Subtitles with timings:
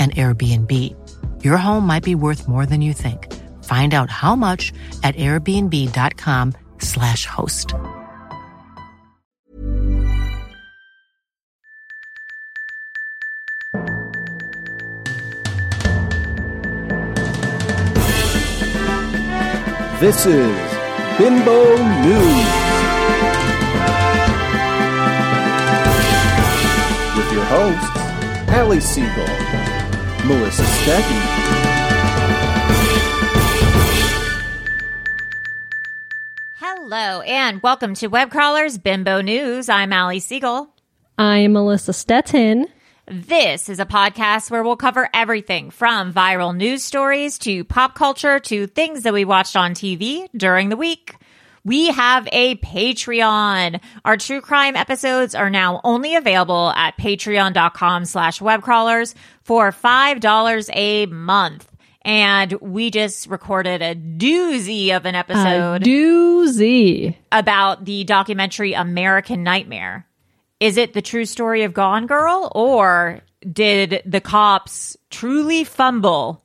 [0.00, 0.72] an Airbnb.
[1.44, 3.30] Your home might be worth more than you think.
[3.64, 7.74] Find out how much at airbnb.com/slash host.
[20.00, 20.56] This is
[21.18, 22.48] Bimbo News.
[27.14, 27.90] With your hosts,
[28.48, 29.28] Allie Siegel,
[30.26, 32.30] Melissa Stecky,
[36.56, 39.68] Hello and welcome to Web Crawlers Bimbo News.
[39.68, 40.68] I'm Allie Siegel.
[41.18, 42.66] I'm Melissa Stettin.
[43.06, 48.38] This is a podcast where we'll cover everything from viral news stories to pop culture
[48.40, 51.14] to things that we watched on TV during the week.
[51.64, 53.80] We have a Patreon.
[54.04, 59.14] Our true crime episodes are now only available at patreon.com slash webcrawlers
[59.50, 61.68] for $5 a month.
[62.02, 67.16] And we just recorded a doozy of an A episode doozy.
[67.32, 70.06] about the documentary American Nightmare.
[70.60, 73.22] Is it the true story of Gone Girl, or
[73.52, 76.44] did the cops truly fumble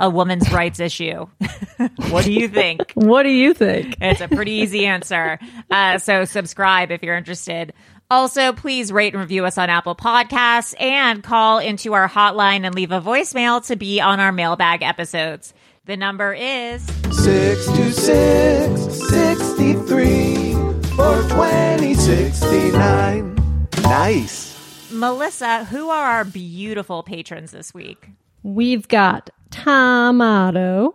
[0.00, 1.26] a woman's rights issue?
[2.08, 2.92] what do you think?
[2.94, 3.98] What do you think?
[4.00, 5.38] It's a pretty easy answer.
[5.70, 7.74] Uh, so subscribe if you're interested.
[8.10, 12.74] Also, please rate and review us on Apple Podcasts and call into our hotline and
[12.74, 15.52] leave a voicemail to be on our mailbag episodes.
[15.84, 20.52] The number is 626 63
[20.96, 23.36] 420 69.
[23.82, 24.90] Nice.
[24.90, 25.66] Melissa.
[25.66, 28.08] Who are our beautiful patrons this week?
[28.42, 30.94] We've got Tomato,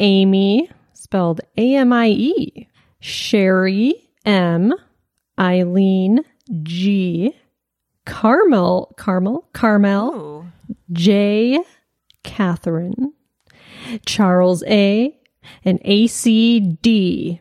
[0.00, 2.66] Amy, spelled A M I E,
[3.00, 4.72] Sherry M,
[5.38, 6.24] Eileen
[6.62, 7.34] G,
[8.04, 10.46] Carmel, Carmel, Carmel, Ooh.
[10.92, 11.58] J,
[12.22, 13.12] Catherine,
[14.06, 15.18] Charles A,
[15.64, 17.40] and ACD.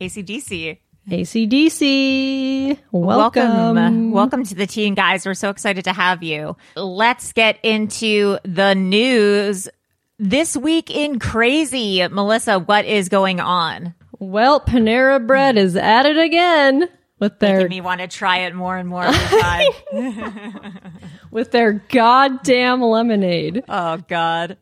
[0.00, 0.78] ACDC.
[1.10, 2.78] ACDC.
[2.92, 4.10] Welcome.
[4.10, 5.26] Welcome to the team, Guys.
[5.26, 6.56] We're so excited to have you.
[6.76, 9.68] Let's get into the news.
[10.18, 13.94] This week in crazy, Melissa, what is going on?
[14.18, 16.88] Well, Panera Bread is at it again
[17.18, 19.70] with their Making me want to try it more and more time.
[21.30, 23.64] with their goddamn lemonade.
[23.68, 24.56] oh, God.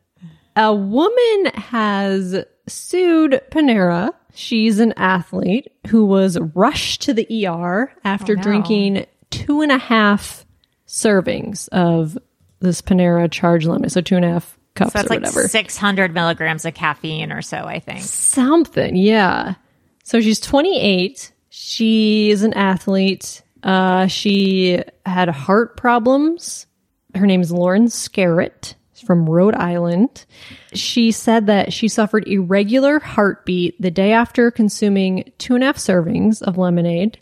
[0.55, 4.11] A woman has sued Panera.
[4.35, 8.41] She's an athlete who was rushed to the ER after Oh, no.
[8.41, 10.45] drinking two and a half
[10.87, 12.17] servings of
[12.59, 13.89] this Panera charge lemon.
[13.89, 15.47] So two and a half cups So that's or like whatever.
[15.47, 18.01] 600 milligrams of caffeine or so, I think.
[18.01, 19.55] Something, yeah.
[20.03, 21.31] So she's 28.
[21.55, 23.43] She is an athlete.
[23.61, 26.65] Uh, she had heart problems.
[27.13, 28.73] Her name is Lauren Skerritt.
[29.05, 30.25] From Rhode Island.
[30.73, 35.77] She said that she suffered irregular heartbeat the day after consuming two and a half
[35.77, 37.19] servings of lemonade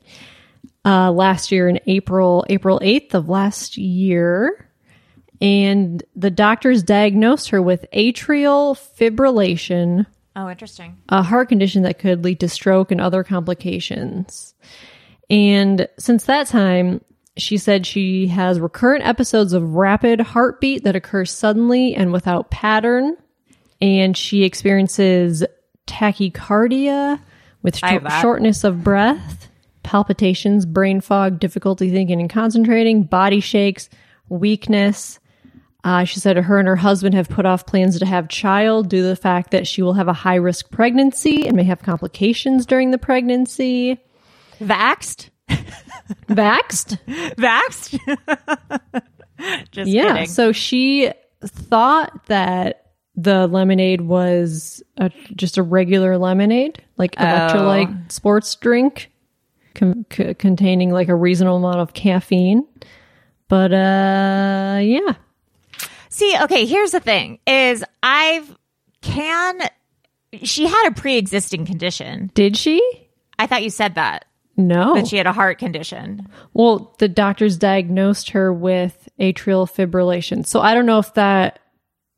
[0.85, 4.69] uh, last year in April, April 8th of last year.
[5.41, 10.05] And the doctors diagnosed her with atrial fibrillation,
[10.35, 10.97] Oh, interesting.
[11.09, 14.53] a heart condition that could lead to stroke and other complications.
[15.29, 17.01] And since that time,
[17.37, 23.15] she said she has recurrent episodes of rapid heartbeat that occur suddenly and without pattern.
[23.81, 25.43] And she experiences
[25.87, 27.19] tachycardia
[27.63, 28.21] with I have shor- that.
[28.21, 29.49] shortness of breath,
[29.83, 33.89] palpitations, brain fog, difficulty thinking and concentrating, body shakes,
[34.29, 35.19] weakness.
[35.83, 39.01] Uh, she said her and her husband have put off plans to have child due
[39.01, 42.65] to the fact that she will have a high risk pregnancy and may have complications
[42.67, 43.99] during the pregnancy.
[44.59, 45.29] Vaxed?
[46.29, 46.99] Vaxed?
[47.35, 47.99] Vaxed?
[49.71, 50.13] Just yeah.
[50.13, 50.27] kidding.
[50.27, 51.11] So she
[51.43, 57.23] thought that the lemonade was a, just a regular lemonade, like Oh.
[57.23, 59.11] electrolyte sports drink
[59.73, 62.67] con- c- containing like a reasonable amount of caffeine.
[63.47, 65.15] But uh yeah.
[66.21, 68.55] See, okay, here's the thing is I've
[69.01, 69.59] can
[70.43, 72.29] she had a pre-existing condition.
[72.35, 72.79] Did she?
[73.39, 74.25] I thought you said that.
[74.55, 74.93] No.
[74.93, 76.27] That she had a heart condition.
[76.53, 80.45] Well, the doctors diagnosed her with atrial fibrillation.
[80.45, 81.57] So I don't know if that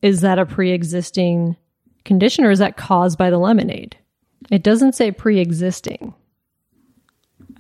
[0.01, 1.56] is that a pre-existing
[2.03, 3.95] condition or is that caused by the lemonade?
[4.51, 6.13] It doesn't say pre-existing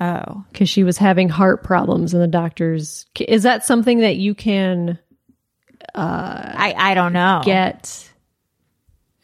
[0.01, 0.43] Oh.
[0.51, 4.99] because she was having heart problems and the doctors is that something that you can
[5.99, 7.41] I I don't know.
[7.43, 8.09] get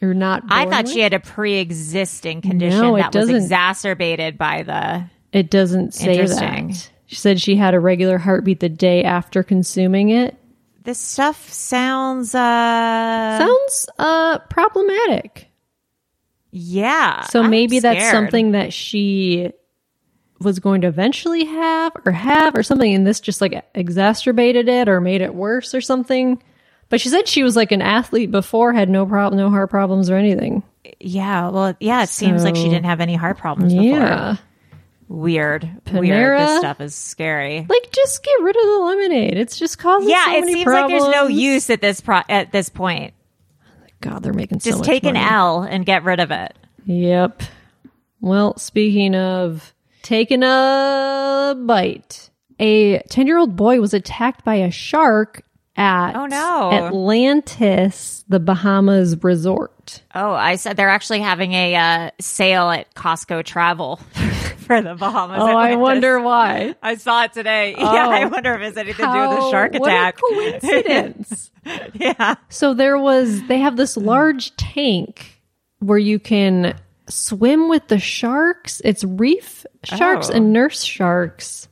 [0.02, 0.92] or not I thought with?
[0.92, 6.24] she had a pre-existing condition No, it that was exacerbated by the it doesn't say
[6.26, 10.36] that she said she had a regular heartbeat the day after consuming it
[10.84, 15.50] This stuff sounds uh sounds uh problematic
[16.52, 17.22] yeah.
[17.22, 19.52] So maybe that's something that she
[20.40, 24.88] was going to eventually have or have or something, and this just like exacerbated it
[24.88, 26.42] or made it worse or something.
[26.90, 30.10] But she said she was like an athlete before, had no problem, no heart problems
[30.10, 30.62] or anything.
[30.98, 34.32] Yeah, well, yeah, it seems like she didn't have any heart problems Yeah.
[34.36, 34.46] before.
[35.08, 35.64] Weird.
[35.92, 36.04] Weird.
[36.04, 36.46] Panera?
[36.46, 37.66] This stuff is scary.
[37.68, 39.36] Like just get rid of the lemonade.
[39.38, 42.52] It's just causing yeah, so it seems like there's no use at this pro- at
[42.52, 43.12] this point.
[44.00, 45.16] God, they're making so Just take an.
[45.16, 46.56] L and get rid of it.
[46.86, 47.42] Yep.
[48.20, 54.70] Well, speaking of taking a bite, a 10 year old boy was attacked by a
[54.70, 55.42] shark
[55.80, 56.70] at Oh, no.
[56.72, 60.02] Atlantis, the Bahamas resort.
[60.14, 63.96] Oh, I said they're actually having a uh, sale at Costco Travel
[64.58, 65.38] for the Bahamas.
[65.40, 66.74] Oh, I wonder why.
[66.82, 67.74] I saw it today.
[67.78, 68.10] Yeah, Oh.
[68.10, 70.18] I wonder if it's anything to do with the How- shark what a attack.
[70.20, 71.50] coincidence.
[71.94, 72.34] yeah.
[72.48, 75.40] so there was, they have this large tank
[75.80, 76.78] where you can
[77.08, 78.80] swim with the sharks.
[78.84, 80.34] It's reef sharks Oh.
[80.34, 81.68] and nurse sharks.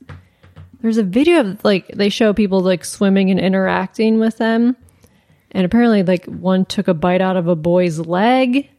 [0.81, 4.77] There's a video of like they show people like swimming and interacting with them.
[5.51, 8.69] And apparently like one took a bite out of a boy's leg.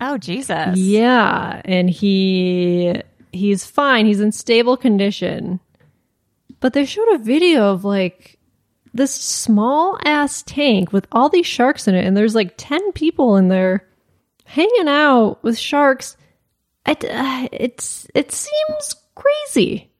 [0.00, 0.76] Oh, Jesus.
[0.76, 3.00] Yeah, and he
[3.32, 4.06] he's fine.
[4.06, 5.60] He's in stable condition.
[6.60, 8.38] But they showed a video of like
[8.94, 13.36] this small ass tank with all these sharks in it, and there's like ten people
[13.36, 13.88] in there
[14.44, 16.16] hanging out with sharks.
[16.86, 19.90] It, uh, it's it seems crazy.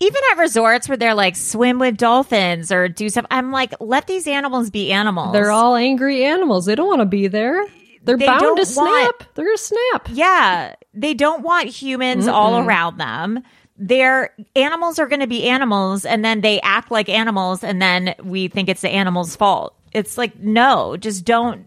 [0.00, 4.06] Even at resorts where they're like swim with dolphins or do stuff, I'm like, let
[4.06, 5.32] these animals be animals.
[5.32, 6.66] They're all angry animals.
[6.66, 7.64] They don't want to be there.
[8.04, 8.84] They're They bound to snap.
[8.86, 10.08] want- They're gonna snap.
[10.12, 13.42] Yeah, they don't want humans all around them.
[13.76, 18.14] Their animals are going to be animals, and then they act like animals, and then
[18.24, 19.74] we think it's the animal's fault.
[19.92, 21.64] It's like no, just don't.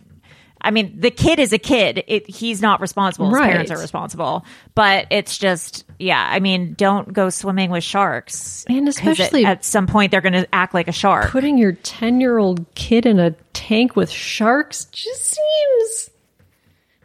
[0.64, 2.04] I mean, the kid is a kid.
[2.08, 3.28] It, he's not responsible.
[3.30, 3.52] His Right.
[3.52, 4.46] parents are responsible.
[4.76, 6.28] But it's just, yeah.
[6.30, 8.66] I mean, don't go swimming with sharks.
[8.68, 11.30] And especially- at, at some point, they're going to act like a shark.
[11.32, 16.10] Putting your 10 year old kid in a tank with sharks just seems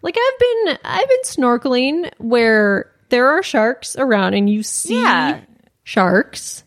[0.02, 5.40] like I've been I've been snorkeling where there are sharks around and you see Yeah.
[5.84, 6.64] sharks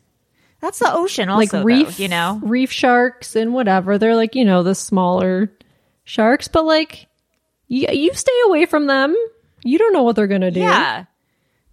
[0.62, 1.40] That's the ocean, also.
[1.40, 2.40] like though, reef you know.
[2.44, 5.52] reef sharks and whatever they're like you know the smaller
[6.04, 7.08] sharks but like
[7.68, 9.16] you, you stay away from them
[9.64, 11.06] you don't know what they're gonna do Yeah.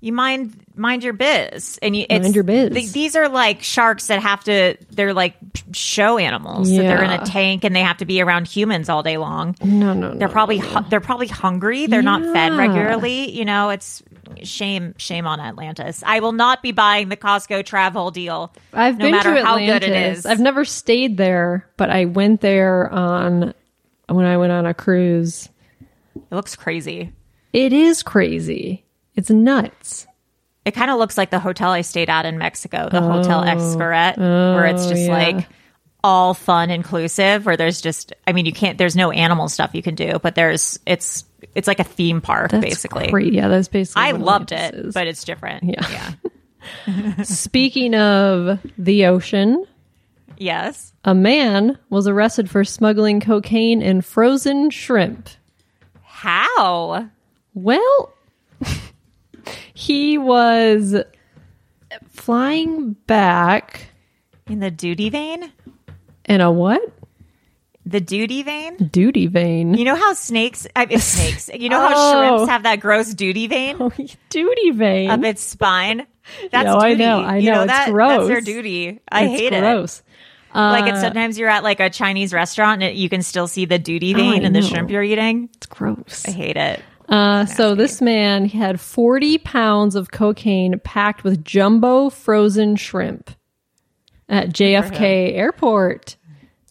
[0.00, 2.70] You mind mind your biz, and you it's, Mind your biz.
[2.72, 4.76] th- these are like sharks that have to.
[4.90, 5.36] They're like
[5.72, 6.68] show animals.
[6.70, 9.56] that they're in a tank and they have to be around humans all day long.
[9.64, 11.86] no no no They're probably hu- they're probably hungry.
[11.86, 13.30] They're not fed regularly.
[13.30, 14.02] You know, it's
[14.42, 16.02] shame shame on Atlantis.
[16.06, 18.52] I will not be buying the Costco travel deal.
[18.74, 19.80] I've no been matter to how Atlantis.
[19.88, 20.26] good it is.
[20.26, 23.54] I've never stayed there, but I went there on
[24.08, 25.48] when I went on a cruise.
[26.14, 27.12] It looks crazy.
[27.54, 28.84] It is crazy.
[29.16, 30.06] It's nuts.
[30.64, 33.46] It kind of looks like the hotel I stayed at in Mexico, the Hotel oh.
[33.46, 35.12] Xcaret, where it's oh, just Oh, yeah.
[35.12, 35.48] like
[36.02, 37.46] all fun inclusive.
[37.46, 38.76] Where there's just, I mean, you can't.
[38.76, 42.50] There's no animal stuff you can do, but there's it's it's like a theme park
[42.50, 43.08] That's basically.
[43.08, 43.32] great.
[43.32, 44.02] Yeah, that's basically.
[44.02, 44.94] I loved it, is.
[44.94, 45.64] but it's different.
[45.64, 45.88] Yeah.
[45.88, 47.22] yeah.
[47.22, 49.64] Speaking of the ocean,
[50.36, 50.92] Yes.
[51.04, 55.28] a man was arrested for smuggling cocaine and frozen shrimp.
[56.02, 57.08] How?
[57.54, 58.12] Well,
[59.74, 60.94] he was
[62.08, 63.88] flying back
[64.48, 65.52] In the duty vein?
[66.24, 66.80] in a what?
[67.84, 68.76] The duty vein?
[68.90, 69.74] Duty vein.
[69.74, 72.36] You know how snakes, I mean, snakes, you know how Oh.
[72.36, 73.78] shrimps have that gross duty vein
[74.28, 75.10] Duty vein.
[75.10, 76.06] of its spine?
[76.50, 78.10] That's No, I know, I You know, it's that, gross.
[78.18, 78.98] That's their duty.
[79.08, 79.60] I It's hate it.
[79.60, 80.02] gross.
[80.52, 83.66] Like it's Uh, sometimes you're at like a Chinese restaurant and you can still see
[83.66, 85.50] the duty Oh, vein in the shrimp you're eating.
[85.56, 86.24] It's gross.
[86.26, 86.82] I hate it.
[87.08, 93.30] Uh, so this man had 40 pounds of cocaine packed with jumbo frozen shrimp
[94.28, 96.16] at JFK Airport.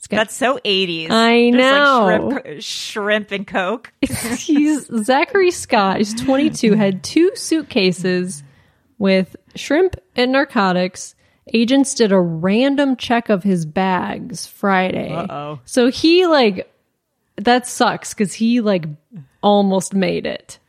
[0.08, 1.10] Got- That's so 80s.
[1.10, 2.30] I Just, know.
[2.30, 3.92] Like shrimp, shrimp and Coke.
[4.02, 5.98] he's Zachary Scott.
[5.98, 6.74] He's 22.
[6.76, 8.44] Had two suitcases
[9.00, 11.16] with shrimp and narcotics.
[11.54, 15.12] Agents did a random check of his bags Friday.
[15.12, 15.60] Uh-oh.
[15.66, 16.72] So he like
[17.38, 18.86] that sucks because he like
[19.46, 20.60] almost made it.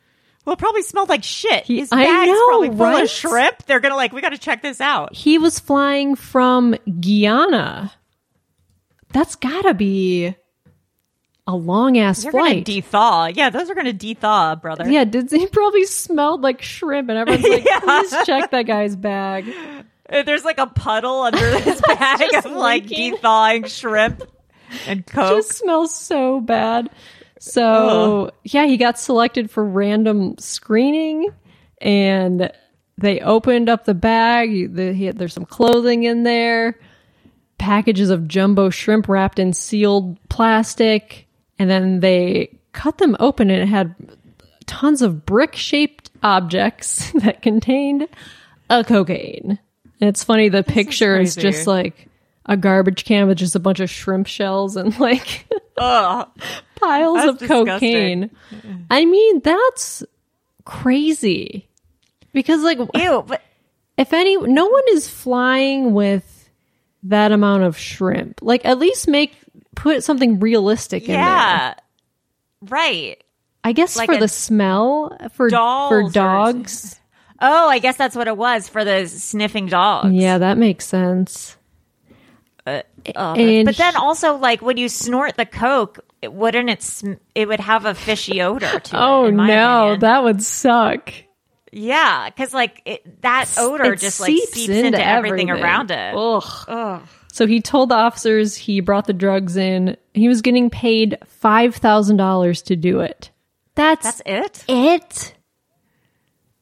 [0.45, 1.65] Well, it probably smelled like shit.
[1.65, 3.03] He- His I bag's know, probably full right?
[3.05, 3.65] of shrimp.
[3.65, 5.13] They're gonna like, we got to check this out.
[5.17, 7.93] He was flying from Guyana.
[9.13, 10.37] That's gotta be
[11.49, 12.65] a long ass They're gonna flight.
[12.65, 13.27] de-thaw.
[13.35, 14.89] Yeah, those are gonna de-thaw, brother.
[14.91, 17.81] yeah, did he probably smelled like shrimp and everyone's like, Yeah.
[17.81, 19.49] please check that guy's bag.
[20.09, 23.13] Uh, There's like a puddle under his bag of like leaking.
[23.15, 24.23] de-thawing shrimp
[24.87, 25.33] and Coke.
[25.33, 26.91] It just smells so bad.
[27.39, 28.31] So uh-huh.
[28.45, 31.29] yeah, he got selected for random screening,
[31.81, 32.51] and
[32.99, 34.75] they opened up the bag.
[34.75, 36.79] The, had, there's some clothing in there,
[37.59, 41.27] packages of jumbo shrimp wrapped in sealed plastic,
[41.59, 43.95] and then they cut them open, and it had
[44.67, 48.09] tons of brick-shaped objects that contained
[48.69, 49.59] a cocaine.
[50.01, 51.51] And it's funny, the picture is, crazy.
[51.51, 52.09] just like
[52.47, 56.29] a garbage can with just a bunch of shrimp shells and like Ugh.
[56.77, 58.31] piles of cocaine.
[58.91, 60.03] I mean, that's
[60.65, 61.69] crazy.
[62.33, 63.43] Because like Ew, but
[63.97, 66.51] if any no one is flying with
[67.05, 68.41] that amount of shrimp.
[68.43, 69.35] Like at least make
[69.75, 71.21] put something realistic in there.
[71.21, 71.75] yeah.
[72.63, 73.23] Right.
[73.65, 76.99] I guess Like for the smell for for or- dogs.
[77.41, 80.11] Oh, I guess that's what it was for the sniffing dogs.
[80.13, 81.56] Yeah, that makes sense.
[82.67, 86.83] Oh, And but then also, like when you snort the Coke, it, wouldn't it?
[86.83, 88.91] Sm- it would have a fishy odor to it.
[88.95, 90.01] Oh in my no, opinion.
[90.01, 91.13] that would suck.
[91.71, 95.65] yeah, because like it, that odor It just like seeps seeps into, everything, everything.
[95.65, 96.15] around it.
[96.17, 97.03] Ugh.
[97.33, 99.97] So he told the officers he brought the drugs in.
[100.15, 103.31] He was getting paid five thousand dollars to do it.
[103.77, 104.65] That's, That's it.
[104.69, 105.35] it.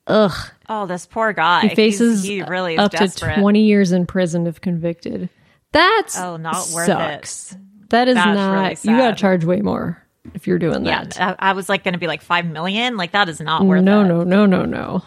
[0.07, 0.33] Ugh.
[0.69, 1.63] Oh, this poor guy.
[1.63, 3.37] He He's- faces he really is up desperate.
[3.37, 5.31] to twenty years in prison if convicted.
[5.75, 7.55] That's Oh, not worth sucks.
[7.91, 8.53] That is That's not.
[8.63, 10.03] really you got to charge way more
[10.33, 11.21] if you're doing Yeah, that.
[11.41, 12.97] I, I was like going to be like five million.
[12.97, 14.05] Like that is not worth no, it.
[14.09, 15.03] no, no, no, no.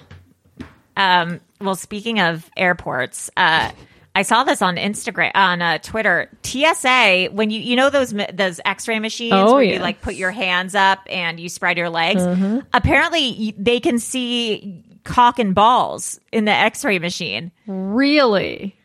[0.96, 3.72] Um, well, speaking of airports, uh,
[4.16, 6.30] I saw this on Instagram, on uh, Twitter.
[6.44, 9.74] TSA, when you you know those those X-ray machines Oh, where yeah.
[9.76, 12.22] you like put your hands up and you spread your legs.
[12.22, 12.60] Mm-hmm.
[12.74, 17.52] Apparently, they can see cock and balls in the X-ray machine.
[17.68, 18.76] Really?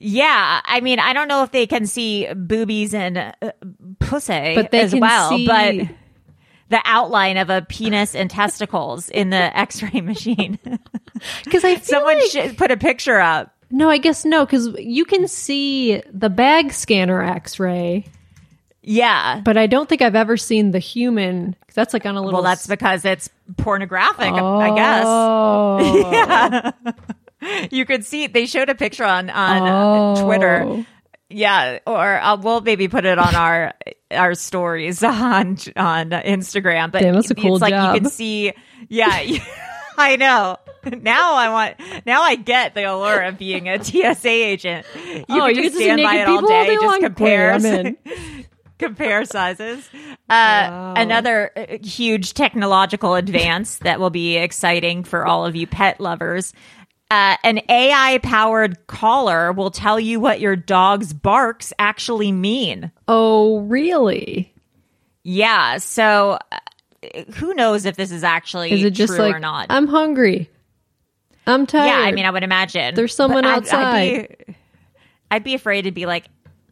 [0.00, 3.32] Yeah, I mean, I don't know if they can see boobies and uh,
[3.98, 5.88] pussy, But they as can well, see- but
[6.68, 10.58] the outline of a penis and testicles in the X-ray machine.
[11.44, 13.52] Because I Someone like, should put a picture up.
[13.72, 18.04] no, I guess no, because you can see the bag scanner X-ray,
[18.82, 19.40] Yeah.
[19.44, 21.54] but I don't think I've ever seen the human.
[21.66, 22.34] 'cause that's like on a little.
[22.34, 24.58] Well, that's because it's pornographic, oh.
[24.60, 25.04] I guess.
[25.08, 26.92] Oh,
[27.70, 29.62] You could see they showed a picture on on
[30.18, 30.62] uh, Twitter.
[30.64, 30.86] Oh.
[31.30, 33.74] Yeah, or uh, we'll maybe put it on our
[34.10, 36.90] our stories on on Instagram.
[36.90, 37.94] But Damn, that's a cool it's like job.
[37.94, 38.52] you can see.
[38.88, 39.40] Yeah, you-
[39.98, 40.56] I know.
[41.02, 42.06] Now I want.
[42.06, 44.86] Now I get the allure of being a TSA agent.
[44.94, 46.68] You Oh, can you just get to see stand by it all people all day,
[46.70, 47.00] day just long?
[47.00, 47.94] compare.
[48.78, 49.90] Compare sizes.
[50.30, 56.00] Uh, Another uh, huge technological advance that will be exciting for all of you pet
[56.00, 56.52] lovers.
[57.10, 62.92] Uh, an AI powered collar will tell you what your dog's barks actually mean.
[63.08, 64.52] oh, really?
[65.22, 65.78] Yeah.
[65.78, 69.66] So uh, who knows if this is actually Is it just true like or not?
[69.70, 70.50] I'm hungry?
[71.46, 71.86] I'm tired.
[71.86, 71.98] yeah.
[72.06, 73.86] I mean, I would imagine There's someone But I'd- outside.
[73.86, 74.56] I'd be,
[75.30, 76.26] I'd be afraid to be like,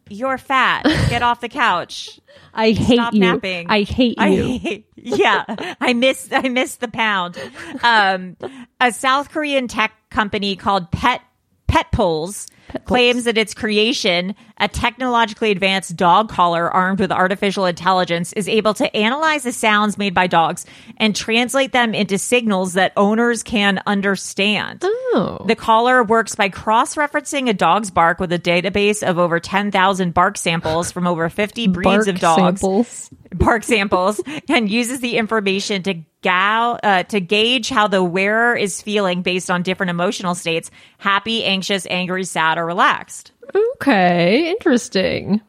[0.09, 0.83] you're fat.
[1.09, 2.19] Get off the couch.
[2.53, 3.19] I hate Stop you.
[3.19, 3.67] napping.
[3.69, 4.59] I hate I you.
[4.59, 5.43] hate- yeah,
[5.79, 7.37] I miss I miss the pound.
[7.83, 8.35] Um,
[8.81, 11.21] a South Korean tech company called Pet
[11.67, 12.47] Petpuls
[12.85, 18.73] claims that its creation, a technologically advanced dog collar armed with artificial intelligence, is able
[18.75, 20.65] to analyze the sounds made by dogs
[20.97, 24.81] and translate them into signals that owners can understand.
[24.83, 25.43] Oh.
[25.47, 30.13] The collar works by cross referencing a dog's bark with a database of over 10,000
[30.13, 33.09] bark samples from over 50 breeds Bark of dogs samples.
[33.37, 38.81] Bark samples and uses the information to gal uh, to gauge how the wearer is
[38.81, 43.31] feeling based on different emotional states happy anxious angry sad or relaxed.
[43.75, 45.41] Okay, interesting.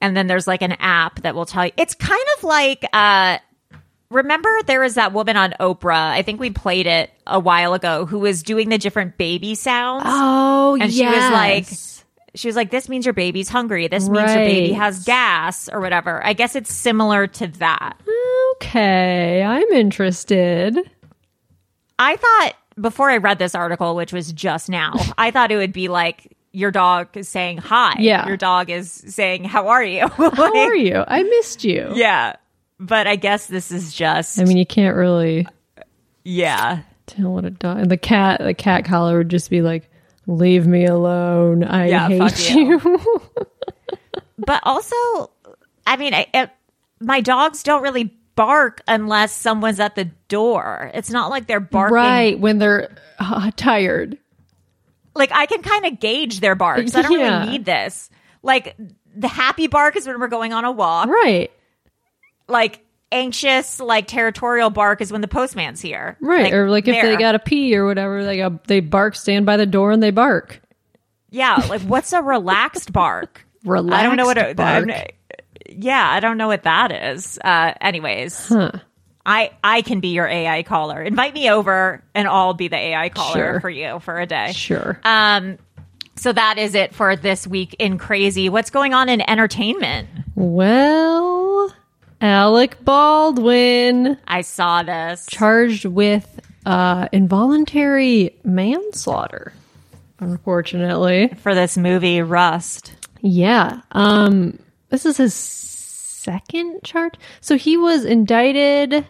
[0.00, 3.38] and then there's like an app that will tell you it's kind of like uh
[4.10, 8.04] remember there was that woman on oprah i think we played it a while ago
[8.06, 10.04] who was doing the different baby sounds?
[10.06, 11.66] Oh, and she was like
[12.34, 15.80] she was like this means your baby's hungry this means your baby has gas or
[15.80, 17.96] whatever i guess it's similar to that
[18.56, 20.78] okay, I'm interested.
[21.98, 25.72] I thought before I read this article, which was just now, I thought it would
[25.72, 27.96] be like your dog is saying hi.
[27.98, 28.26] Yeah.
[28.26, 30.08] Your dog is saying, How are you?
[30.08, 31.04] How are you?
[31.06, 31.92] I missed you.
[31.94, 32.36] Yeah.
[32.80, 35.46] But I guess this is just I mean, you can't really
[36.24, 36.82] yeah.
[37.06, 37.78] tell what a dog.
[37.78, 39.88] And the cat, the cat collar would just be like,
[40.26, 41.64] "Leave me alone.
[41.64, 43.22] I Yeah, hate you." you."
[44.36, 44.96] But also,
[45.86, 46.50] I mean, I, it,
[47.00, 50.90] my dogs don't really bark unless someone's at the door.
[50.92, 51.94] It's not like they're barking.
[51.94, 54.18] right when they're uh, tired.
[55.14, 56.96] Like I can kind of gauge their barks.
[56.96, 57.38] I don't Yeah.
[57.42, 58.10] really need this.
[58.42, 58.76] Like
[59.14, 61.08] the happy bark is when we're going on a walk.
[61.08, 61.52] Right.
[62.48, 62.83] like
[63.14, 66.16] anxious, like territorial bark is when the postman's here.
[66.20, 66.52] Right.
[66.52, 69.56] or like if they got to pee or whatever, they got they bark, stand by
[69.56, 70.60] the door, and they bark.
[71.30, 73.46] yeah, like what's a relaxed bark?
[73.64, 74.90] Relaxed I don't know what a bark.
[74.90, 75.06] I'm-
[75.70, 77.38] yeah, I don't know what that is.
[77.42, 78.52] Uh, anyways,
[79.24, 81.02] I I can be your AI caller.
[81.02, 83.60] Invite me over, and I'll be the AI caller Sure.
[83.60, 84.52] for you for a day.
[84.52, 85.00] Sure.
[85.04, 85.56] Um,
[86.16, 88.48] so that is it for this week in crazy.
[88.50, 90.08] What's going on in entertainment?
[90.36, 91.72] well,
[92.24, 95.26] Alec Baldwin I saw this.
[95.28, 99.52] charged with uh, involuntary manslaughter.
[100.20, 102.94] Unfortunately, for this movie Rust.
[103.20, 103.82] Yeah.
[103.92, 104.58] Um
[104.88, 107.14] this is his second charge.
[107.42, 109.06] So he was indicted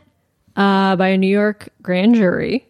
[0.56, 2.66] uh by a New York grand jury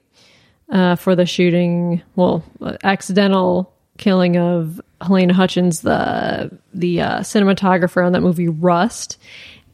[0.69, 2.45] uh for the shooting, well,
[2.83, 9.19] accidental killing of Halyna Hutchins, the the uh, cinematographer on that movie Rust.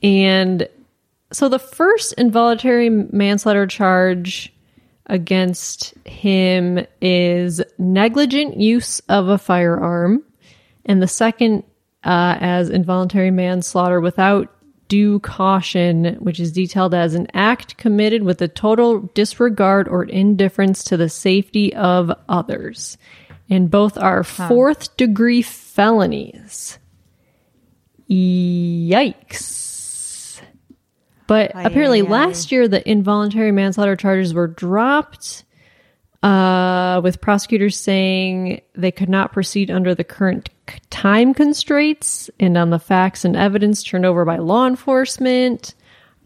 [0.03, 0.69] And
[1.33, 4.53] so the first involuntary manslaughter charge
[5.07, 10.23] against him is negligent use of a firearm,
[10.87, 11.65] and the second
[12.05, 14.55] uh, as involuntary manslaughter without
[14.89, 20.83] due caution, which is detailed as an act committed with a total disregard or indifference
[20.85, 22.99] to the safety of others.
[23.49, 26.79] And both are fourth degree felonies.
[28.09, 29.60] Yikes.
[31.31, 35.45] But apparently, last year the involuntary manslaughter charges were dropped,
[36.25, 40.51] uh, with prosecutors saying they could not proceed under the current
[40.91, 45.77] time constraints and on the facts and evidence turned over by law enforcement.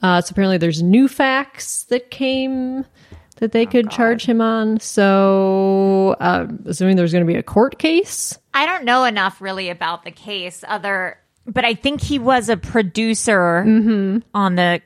[0.00, 2.86] Uh, so apparently, there's new facts that came
[3.36, 4.80] that they could charge him on.
[4.80, 8.38] So, uh, assuming there's going to be a court case.
[8.54, 12.56] I don't know enough really about the case other but I think he was a
[12.56, 14.18] producer Mm-hmm.
[14.34, 14.80] on the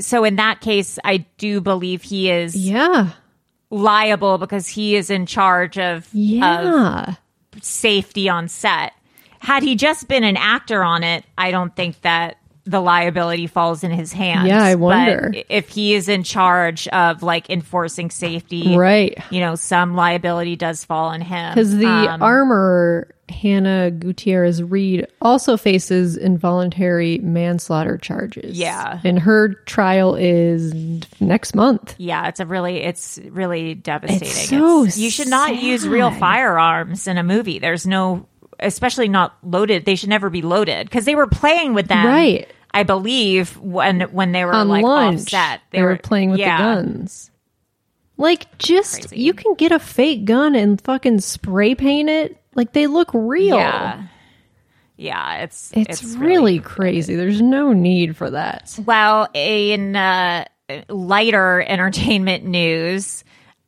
[0.00, 3.10] so in that case I do believe he is Yeah.
[3.70, 7.14] liable because he is in charge of, Yeah.
[7.52, 8.92] of safety on set.
[9.40, 13.82] Had he just been an actor on it, I don't think that the liability falls
[13.82, 14.46] in his hands.
[14.46, 15.32] Yeah, I But wonder.
[15.48, 19.18] if he is in charge of like enforcing safety, Right.
[19.30, 25.06] You know, some liability does fall on him Because the Um, armorer, Hannah Gutierrez Reed,
[25.22, 28.58] also faces involuntary manslaughter charges.
[28.58, 29.00] Yeah.
[29.04, 30.74] And her trial is
[31.20, 31.94] next month.
[31.98, 34.28] Yeah, it's a really, it's really devastating.
[34.28, 37.58] so It's- you should not use real firearms in a movie.
[37.58, 38.26] There's no,
[38.58, 39.84] especially not loaded.
[39.86, 42.48] They should never be loaded because they were playing with them, Right.
[42.72, 46.56] I believe when when they were On like lunch, offset, they, were playing with yeah.
[46.56, 47.30] the guns.
[48.16, 49.20] Like, just, Crazy.
[49.22, 52.39] you can get a fake gun and fucking spray paint it.
[52.54, 53.56] Like, they look real.
[53.56, 54.06] Yeah,
[54.96, 57.14] yeah, it's It's, really crazy.
[57.16, 58.78] There's no need for that.
[58.84, 60.44] Well, in uh,
[60.88, 63.24] lighter entertainment news,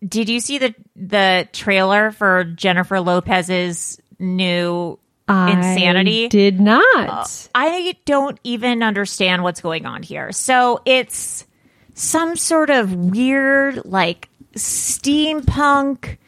[0.06, 6.26] did you see the the trailer for Jennifer Lopez's new Insanity?
[6.26, 7.48] I did not.
[7.54, 10.32] I don't even understand what's going on here.
[10.32, 11.46] So it's
[11.94, 16.18] some sort of weird, like steampunk,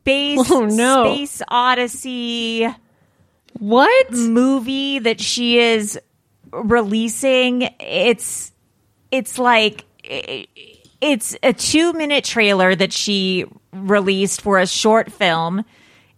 [0.00, 1.14] space Oh, no.
[1.14, 2.66] space odyssey
[3.58, 4.12] What?
[4.12, 5.98] movie that she is
[6.52, 7.68] releasing.
[7.78, 8.52] It's
[9.10, 9.84] it's like
[11.00, 15.64] it's a 2 minute trailer that she released for a short film.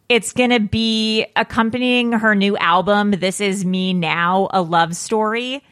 [0.09, 5.62] It's going to be accompanying her new album This Is Me Now, a love story.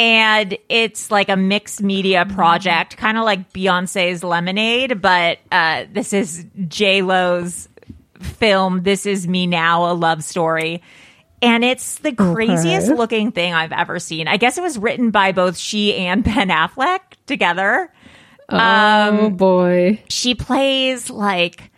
[0.00, 6.14] And it's like a mixed media project, kind of like Beyonce's Lemonade, but uh, this
[6.14, 7.68] is J Lo's
[8.18, 10.80] film This Is Me Now, a love story.
[11.42, 14.26] And it's the craziest looking thing I've ever seen.
[14.26, 17.92] I guess it was written by both she and Ben Affleck together.
[18.48, 20.02] oh boy.
[20.08, 21.70] She plays like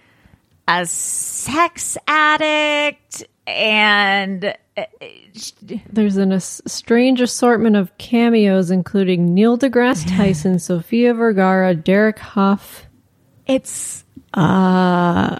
[0.68, 4.56] a sex addict and
[5.90, 12.86] There's an, a strange assortment of cameos, including Neil deGrasse Tyson, Sofia Vergara, Derek Hough.
[13.46, 15.38] it's Uh,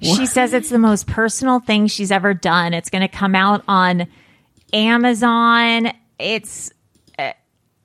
[0.00, 2.74] she says it's the most personal thing she's ever done.
[2.74, 4.06] It's going to come out on
[4.72, 5.92] Amazon.
[6.18, 6.72] It's
[7.18, 7.32] uh,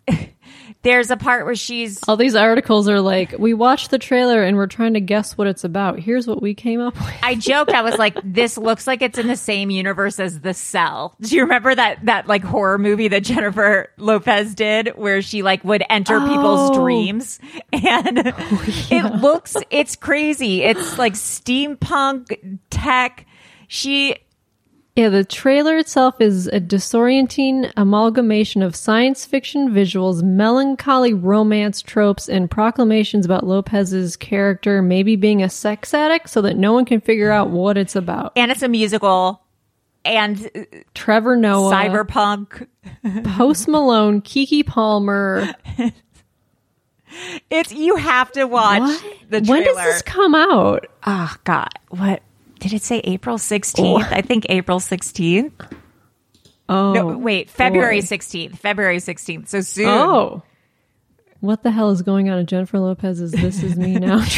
[0.83, 4.55] there's a part where she's all these articles are like, we watched the trailer and
[4.57, 5.99] we're trying to guess what it's about.
[5.99, 7.13] Here's what we came up with.
[7.23, 7.71] I joked.
[7.71, 11.35] I was like, "This looks like it's in the same universe as The Cell." Do
[11.35, 15.83] you remember that that like horror movie that Jennifer Lopez did, where she like would
[15.89, 16.81] enter people's Oh.
[16.83, 17.39] dreams,
[17.73, 20.63] and oh, it looks it's crazy.
[20.63, 23.25] It's like steampunk tech.
[23.67, 24.15] She
[24.97, 32.27] Yeah, the trailer itself is a disorienting amalgamation of science fiction visuals, melancholy romance tropes,
[32.27, 36.99] and proclamations about Lopez's character maybe being a sex addict so that no one can
[36.99, 38.33] figure out what it's about.
[38.35, 39.43] and it's a musical,
[40.03, 40.61] and uh,
[40.95, 42.67] Trevor Noah, cyberpunk.
[43.37, 45.53] Post Malone, Keke Palmer.
[47.49, 49.03] It's you have to watch What?
[49.29, 49.59] the trailer.
[49.59, 50.87] When does this come out?
[51.05, 52.21] Oh God, what
[52.59, 52.99] did it say?
[53.03, 54.07] April sixteenth.
[54.11, 55.53] I think April sixteenth.
[56.69, 58.05] Oh, No, wait, February boy.
[58.05, 58.57] 16th.
[58.57, 59.47] February 16th.
[59.47, 59.87] So soon.
[59.87, 60.43] Oh.
[61.39, 64.21] What the hell is going on in Jennifer Lopez's This Is Me Now?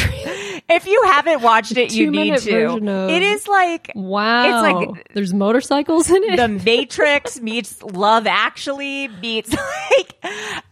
[0.72, 2.64] If you haven't watched it, you need to.
[2.76, 4.44] of- It is like Wow.
[4.62, 6.36] It's like There's motorcycles in it.
[6.36, 9.50] The Matrix meets Love Actually meets
[9.90, 10.24] like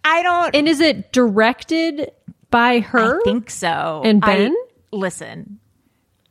[0.05, 2.13] I don't and is it directed
[2.53, 3.19] by her?
[3.19, 4.03] I think so.
[4.05, 4.57] And I- Ben?
[4.93, 5.59] listen.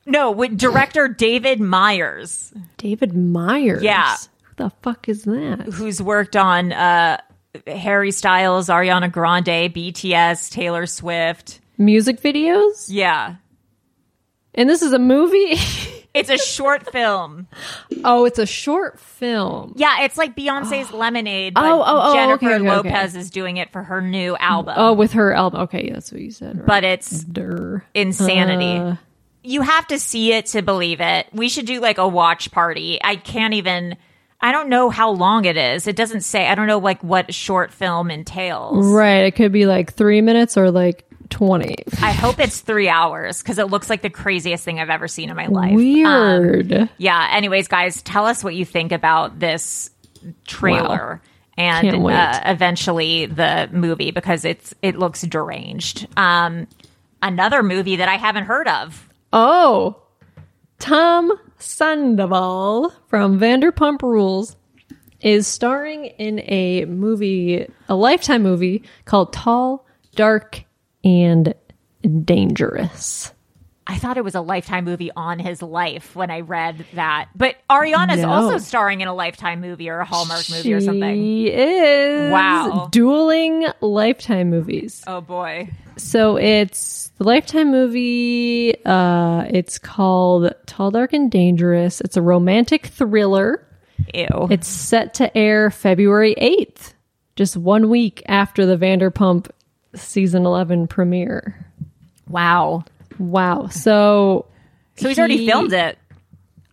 [0.08, 3.84] No, with director David Meyers, David Meyers.
[3.84, 4.16] Yeah.
[4.44, 5.70] Who the fuck is that?
[5.74, 7.18] who's worked on uh
[7.68, 11.60] Harry Styles, Ariana Grande, BTS, Taylor Swift.
[11.78, 12.88] Music videos?
[12.90, 13.36] Yeah.
[14.56, 15.56] And this is a movie?
[16.14, 17.48] It's a short film.
[18.04, 19.74] oh, it's a short film.
[19.76, 22.90] Yeah, it's like Beyonce's Lemonade, but Oh, oh, oh, Jennifer okay, okay, okay.
[22.90, 24.74] Lopez is doing it for her new album.
[24.78, 25.62] Oh, with her album.
[25.64, 26.58] Okay, that's what you said.
[26.58, 26.66] Right.
[26.66, 27.84] but it's Durr.
[27.94, 28.80] insanity.
[28.80, 28.96] Uh,
[29.48, 31.28] you have to see it to believe it.
[31.32, 33.00] We should do like a watch party.
[33.02, 33.96] I can't even
[34.42, 35.88] I don't know how long it is.
[35.88, 36.48] It doesn't say.
[36.48, 38.86] I don't know like what short film entails.
[38.86, 39.22] right.
[39.26, 41.76] It could be like three minutes or like 20.
[42.02, 45.30] I hope it's 3 hours cuz it looks like the craziest thing I've ever seen
[45.30, 45.72] in my life.
[45.72, 46.90] Um, Weird.
[46.98, 49.90] yeah, anyways guys, tell us what you think about this
[50.46, 51.22] trailer.
[51.58, 56.08] And uh, eventually the movie because it's it looks deranged.
[56.16, 56.68] Um,
[57.22, 59.07] another movie that I haven't heard of.
[59.34, 60.02] Oh,
[60.80, 64.56] Tom Sandoval from Vanderpump Rules
[65.22, 69.86] is starring in a movie, a lifetime movie called Tall,
[70.16, 70.64] Dark,
[71.04, 71.54] and
[72.24, 73.34] Dangerous.
[73.90, 77.30] I thought it was a Lifetime movie on his life when I read that.
[77.36, 78.30] But Ariana's No.
[78.30, 81.16] also starring in a Lifetime movie or a Hallmark movie or something.
[81.16, 82.32] She is.
[82.32, 82.90] Wow.
[82.92, 85.04] Dueling Lifetime movies.
[85.08, 85.70] Oh boy.
[85.96, 88.76] So it's the Lifetime movie.
[88.86, 92.02] Uh, it's called Tall, Dark, and Dangerous.
[92.02, 93.64] It's a romantic thriller.
[94.14, 94.48] Ew.
[94.52, 96.94] It's set to air February 8th,
[97.36, 99.50] just one week after the Vanderpump
[99.96, 101.66] season 11 premiere.
[102.28, 102.84] wow.
[103.20, 103.68] Wow.
[103.68, 104.46] So,
[104.98, 105.98] So he's already filmed it.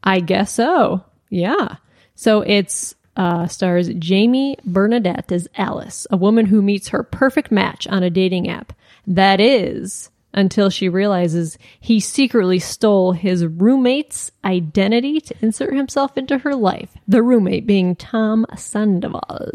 [0.02, 1.04] I guess so.
[1.30, 1.76] Yeah.
[2.14, 7.86] So it's uh, stars Jamie Bernadette as Alice, a woman who meets her perfect match
[7.86, 8.72] on a dating app.
[9.06, 16.38] That is until she realizes he secretly stole his roommate's identity to insert himself into
[16.38, 16.90] her life.
[17.06, 19.50] The roommate being Tom Sandoval.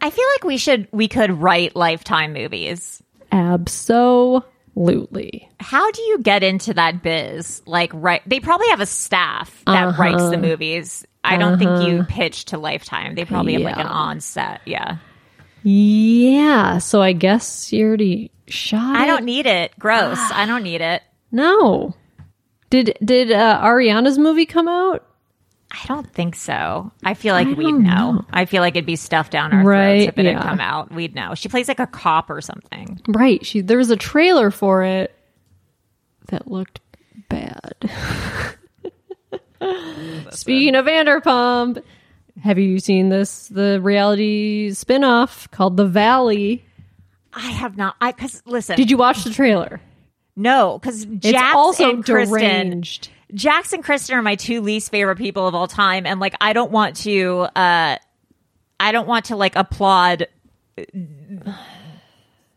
[0.00, 3.02] I feel like we should we could write Lifetime movies.
[4.80, 5.48] Absolutely.
[5.60, 7.62] How do you get into that biz?
[7.66, 11.04] Like right they probably have a staff that writes the movies.
[11.22, 13.14] I don't think you pitch to Lifetime.
[13.14, 13.92] They probably have like an Yeah.
[13.92, 14.60] on-set.
[14.64, 14.96] Yeah.
[15.62, 16.78] Yeah.
[16.78, 19.06] So I guess you already shot I it?
[19.06, 19.72] don't need it.
[19.78, 20.18] Gross.
[20.32, 21.02] I don't need it.
[21.30, 21.94] No.
[22.70, 25.06] Did did uh, Ariana's movie come out?
[25.70, 26.90] I don't think so.
[27.04, 28.12] I feel like I we'd know.
[28.12, 28.24] know.
[28.32, 30.32] I feel like it'd be stuffed down our Right, throats if it yeah.
[30.34, 30.90] had come out.
[30.92, 31.34] We'd know.
[31.36, 33.00] She plays like a cop or something.
[33.06, 33.44] Right.
[33.46, 35.14] She there was a trailer for it
[36.28, 36.80] that looked
[37.28, 37.74] bad.
[40.30, 41.82] Speaking of Vanderpump,
[42.42, 46.64] have you seen this the reality spin-off called The Valley?
[47.32, 47.94] I have not.
[48.00, 48.76] I because listen.
[48.76, 49.80] Did you watch the trailer?
[50.36, 52.38] No, because It's Jax also and Kristen.
[52.40, 53.04] deranged.
[53.04, 53.16] Jax
[53.72, 56.70] and Kristen are my two least favorite people of all time, and like I don't
[56.70, 57.48] want to.
[57.54, 57.96] uh
[58.82, 60.26] I don't want to like applaud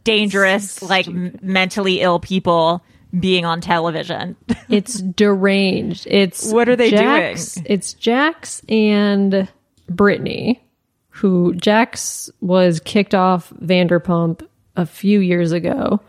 [0.03, 2.83] dangerous, like m- mentally ill people
[3.17, 4.35] being on television.
[4.69, 6.07] It's deranged.
[6.09, 7.65] It's What are they Jax, doing?
[7.69, 9.47] It's Jax and
[9.87, 10.63] Brittany,
[11.09, 15.99] who Jax was kicked off Vanderpump a few years ago.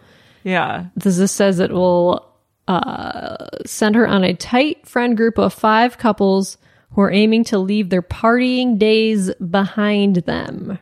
[0.44, 0.86] yeah.
[0.96, 2.24] This this says it will
[2.68, 6.56] uh, send her on a tight friend group of five couples
[6.92, 10.78] who are aiming to leave their partying days behind them.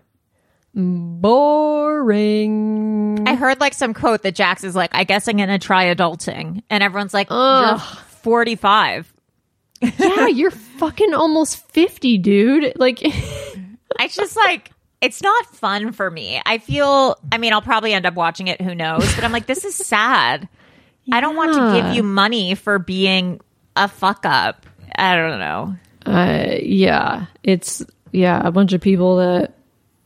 [1.92, 3.28] Boring.
[3.28, 6.62] I heard like some quote that Jax is like, I guess I'm gonna try adulting.
[6.70, 9.12] And everyone's like, You're 45.
[9.80, 12.72] yeah, you're fucking almost 50, dude.
[12.76, 16.40] Like, It's just like it's not fun for me.
[16.46, 19.46] I feel I mean, I'll probably end up watching it, who knows, but I'm like,
[19.46, 20.48] this is sad.
[21.10, 23.40] I don't want to give you money for being
[23.74, 24.66] a fuck up.
[24.94, 25.76] I don't know.
[26.06, 29.54] uh, yeah, it's, yeah, a bunch of people that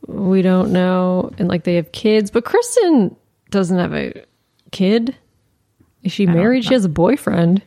[0.07, 3.15] we don't know and like they have kids, but Kristen
[3.51, 4.23] doesn't have a
[4.71, 5.15] kid.
[6.03, 6.63] Is she married?
[6.63, 7.61] She has a boyfriend.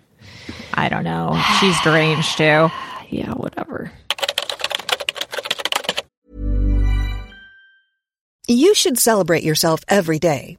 [0.74, 1.40] I don't know.
[1.60, 2.68] She's deranged too.
[3.12, 3.90] Yeah, whatever.
[8.46, 10.58] You should celebrate yourself every day,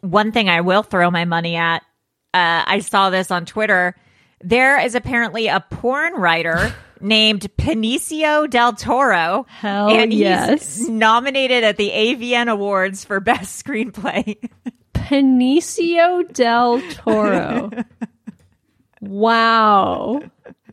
[0.00, 1.82] One thing I will throw my money at,
[2.32, 3.96] uh, I saw this on Twitter.
[4.40, 9.46] There is apparently a porn writer named Penecio del Toro.
[9.48, 10.80] Hell and yes.
[10.80, 14.36] nominated at the AVN Awards for Best Screenplay.
[14.94, 17.70] Penecio del Toro.
[19.00, 20.20] wow.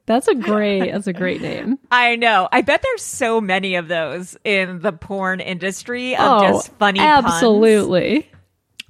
[0.07, 1.79] That's a great that's a great name.
[1.91, 2.47] I know.
[2.49, 8.29] I bet there's so many of those in the porn industry of just funny puns.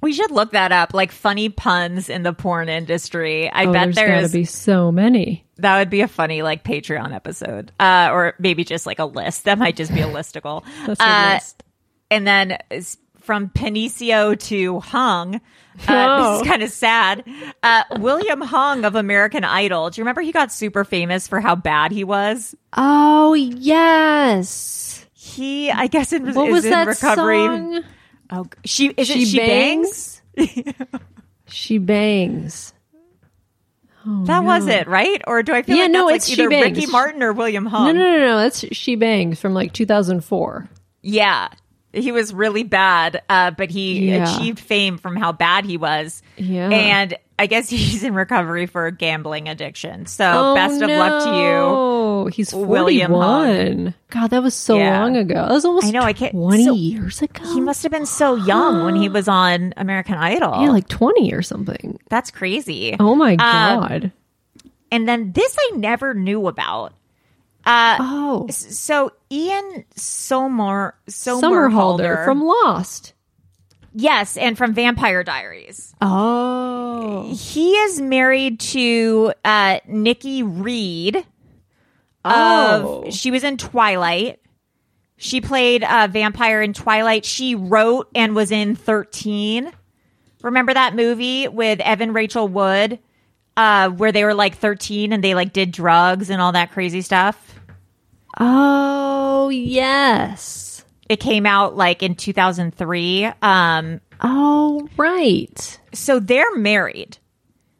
[0.00, 0.08] Oh, Absolutely.
[0.08, 3.50] We should look that up, like funny puns in the porn industry.
[3.50, 5.44] I oh, bet there's there's gotta be so many.
[5.56, 9.44] that would be a funny like Patreon episode, uh, or maybe just like a list.
[9.44, 10.64] That might just be a listicle.
[10.86, 11.62] That's a Uh, list.
[12.10, 12.58] And then
[13.20, 15.38] from Penecio to Hung, uh,
[15.88, 16.32] Oh.
[16.32, 17.24] this is kind of sad.
[17.62, 19.90] Uh, William Hung of American Idol.
[19.90, 22.54] Do you remember he got super famous for how bad he was?
[22.76, 25.06] Oh yes.
[25.12, 27.46] He, I guess, in, What is was in that recovery.
[27.46, 27.84] song?
[28.30, 30.22] Oh, she is She it she bangs?
[31.46, 32.72] She bangs.
[34.24, 35.20] That was it, right?
[35.26, 37.66] Or do I feel Yeah, like no, that's it's like either Ricky Martin or William
[37.66, 37.86] Hung?
[37.86, 38.36] No, no, no, no.
[38.38, 40.66] That's She Bangs from like 2004.
[41.02, 41.48] Yeah.
[41.92, 44.32] He was really bad, uh, but he Yeah.
[44.34, 46.22] achieved fame from how bad he was.
[46.38, 46.70] Yeah.
[46.70, 50.06] And I guess he's in recovery for a gambling addiction.
[50.06, 51.34] So Oh, best of luck to you.
[51.42, 51.74] no.
[52.20, 53.94] Oh, he's William 41.
[54.10, 55.00] God, that was so Yeah.
[55.00, 55.34] long ago.
[55.34, 57.44] That was almost I know, I can't- 20 so- years ago.
[57.54, 60.60] He must have been so young when he was on American Idol.
[60.62, 61.98] yeah, like 20 or something.
[62.10, 62.96] That's crazy.
[62.98, 64.12] Oh my Um, god.
[64.90, 66.94] And then this I never knew about.
[67.66, 73.12] Uh, oh, So Ian Sommer Somerhalder from Lost.
[73.98, 75.94] Yes, and from Vampire Diaries.
[76.00, 77.34] Oh.
[77.34, 81.26] He is married to uh, Nikki Reed.
[82.24, 83.04] Oh.
[83.04, 84.40] Of she was in Twilight.
[85.16, 87.24] She played a vampire in Twilight.
[87.24, 89.72] She wrote and was in Thirteen.
[90.42, 93.00] Remember that movie with Evan Rachel Wood,
[93.56, 97.00] uh, where they were like thirteen and they like did drugs and all that crazy
[97.00, 97.58] stuff.
[98.38, 100.67] Oh, yes.
[101.08, 103.24] It came out like in two thousand three.
[103.42, 105.80] Um, Oh, right.
[105.94, 107.18] so they're married.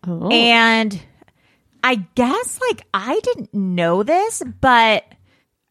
[0.07, 0.29] Oh.
[0.31, 1.01] And
[1.83, 5.05] I guess like I didn't know this, but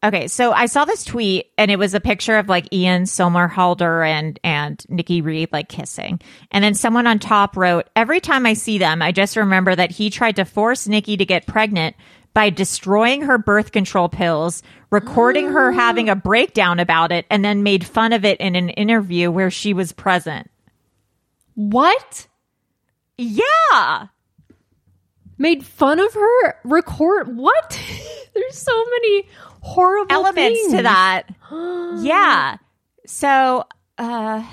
[0.04, 4.06] okay, so I saw this tweet and it was a picture of like Ian Somerhalder
[4.06, 6.20] and and Nikki Reed like kissing.
[6.50, 9.90] And then someone on top wrote, "Every time I see them, I just remember that
[9.90, 11.96] he tried to force Nikki to get pregnant
[12.38, 17.64] by destroying her birth control pills, recording her having a breakdown about it, and then
[17.64, 20.48] made fun of it in an interview where she was present."
[21.58, 22.28] what?
[23.16, 24.06] Yeah.
[25.36, 26.54] Made fun of her?
[26.62, 27.70] Record what?
[28.34, 29.28] There's so many
[29.60, 31.24] horrible elements to that.
[32.00, 32.58] yeah.
[33.06, 33.64] So,
[33.98, 34.46] uh,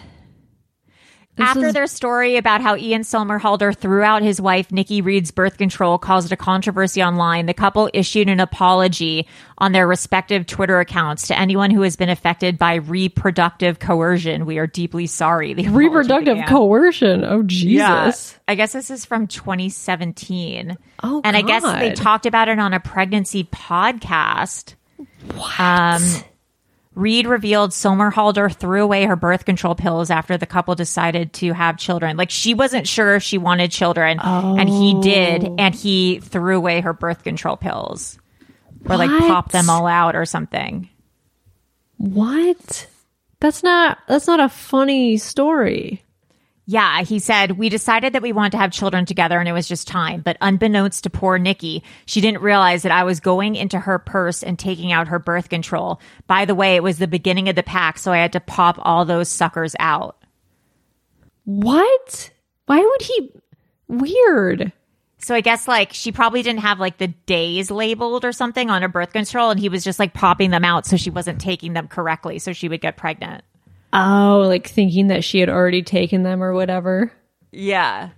[1.38, 5.32] This after is- their story about how Ian Somerhalder threw out his wife Nikki Reed's
[5.32, 10.80] birth control caused a controversy online, the couple issued an apology on their respective Twitter
[10.80, 14.46] accounts to anyone who has been affected by reproductive coercion.
[14.46, 15.54] We are deeply sorry.
[15.54, 16.48] The Reproductive began.
[16.48, 17.26] coercion.
[17.26, 18.06] Oh, Yeah.
[18.06, 18.40] Jesus.
[18.48, 20.78] I guess this is from 2017.
[21.04, 24.76] Oh, and I guess they talked about it on a pregnancy podcast.
[25.34, 25.60] What?
[25.60, 26.02] Um,
[26.96, 31.78] Reed revealed Somerhalder threw away her birth control pills after the couple decided to have
[31.78, 32.16] children.
[32.16, 35.02] Like she wasn't sure if she wanted children, and he oh.
[35.02, 35.56] did, Oh.
[35.60, 38.18] and he threw away her birth control pills,
[38.90, 40.90] or like popped them all out or something.
[41.98, 42.88] What?
[43.42, 46.05] That's not that's not a funny story.
[46.68, 49.68] Yeah, he said, We decided that we wanted to have children together and it was
[49.68, 50.22] just time.
[50.22, 54.42] But unbeknownst to poor Nikki, she didn't realize that I was going into her purse
[54.42, 56.02] and taking out her birth control.
[56.26, 58.78] By the way, it was the beginning of the pack, so I had to pop
[58.80, 60.18] all those suckers out.
[61.44, 62.32] What?
[62.66, 63.32] Why would he
[63.88, 64.72] weird?
[65.20, 68.82] So I guess like she probably didn't have like the days labeled or something on
[68.82, 71.74] her birth control and he was just like popping them out so she wasn't taking
[71.74, 73.44] them correctly so she would get pregnant.
[73.96, 77.12] Oh, like thinking that she had already taken them or whatever.
[77.52, 78.10] Yeah.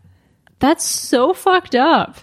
[0.57, 2.17] That's so fucked up.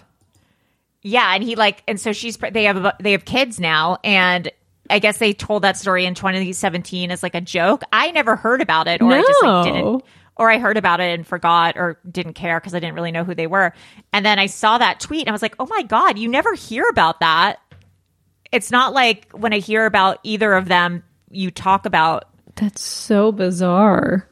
[1.01, 4.51] Yeah, and he like, and so she's they have they have kids now, and
[4.89, 7.83] I guess they told that story in 2017 as like a joke.
[7.93, 10.03] I never heard about it, or I just like didn't,
[10.35, 13.23] or I heard about it and forgot, or didn't care because I didn't really know
[13.23, 13.71] who they were.
[14.11, 16.55] And then I saw that tweet, and I was like, oh my god, you never
[16.55, 17.59] hear about that.
[18.51, 22.25] It's not like when I hear about either of them, you talk about.
[22.55, 24.27] That's so bizarre.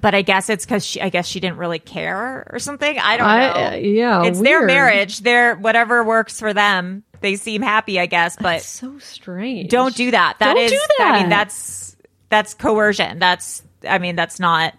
[0.00, 2.98] But I guess it's because she, I guess she didn't really care or something.
[2.98, 3.66] I don't I- know.
[3.66, 4.66] uh, yeah, it's their weird.
[4.66, 5.20] marriage.
[5.20, 7.04] Their whatever works for them.
[7.20, 8.36] They seem happy, I guess.
[8.38, 9.70] But So strange.
[9.70, 10.36] don't do that.
[10.40, 11.96] That Don't is, do I mean, that's
[12.28, 13.18] that's coercion.
[13.18, 14.74] That's, I mean, that's not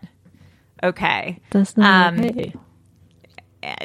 [0.83, 1.39] okay.
[1.49, 2.53] That's not um, okay.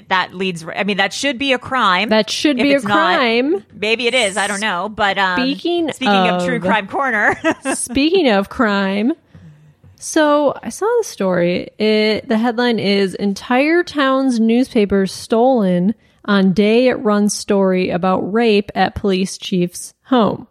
[0.08, 0.64] That leads.
[0.66, 2.08] I mean, that should be a crime.
[2.10, 3.64] That should If be a it's not, crime.
[3.72, 4.36] maybe it is.
[4.36, 4.88] I don't know.
[4.88, 7.34] But um, Speaking speaking of, of- true crime corner,
[7.74, 9.12] Speaking of crime,
[9.96, 11.68] so I saw the story.
[11.78, 18.70] It, the headline is Entire town's newspaper stolen on day it runs story about rape
[18.74, 20.46] at police chief's home.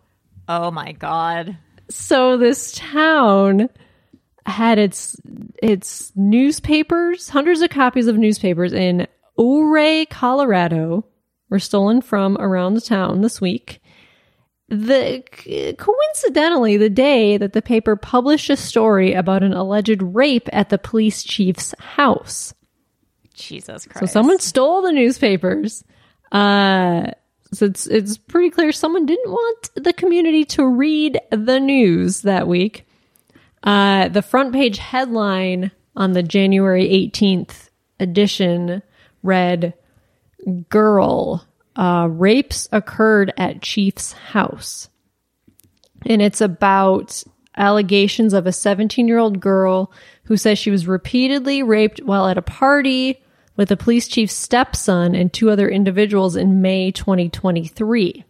[0.48, 1.58] oh my god,
[1.89, 3.70] So this town
[4.46, 5.15] had its
[5.62, 9.08] its newspapers, hundreds of copies of newspapers in
[9.39, 11.06] Ouray, Colorado,
[11.49, 13.82] were stolen from around the town this week.
[14.67, 15.23] The
[15.80, 20.78] coincidentally, the day that the paper published a story about an alleged rape at the
[20.78, 22.54] police chief's house.
[23.34, 24.00] Jesus Christ!
[24.00, 25.83] So someone stole the newspapers.
[26.31, 27.12] Uh,
[27.52, 32.48] so it's it's pretty clear someone didn't want the community to read the news that
[32.48, 32.87] week.
[33.63, 37.69] Uh, the front page headline on the January 18th
[38.00, 38.83] edition
[39.24, 39.74] read
[40.70, 41.46] Girl,
[41.76, 44.90] uh, rapes occurred at Chief's house.
[46.06, 47.24] And it's about
[47.58, 49.92] allegations of a 17 year old girl
[50.24, 53.22] who says she was repeatedly raped while at a party
[53.58, 58.24] with the police chief's stepson and two other individuals in May 2023.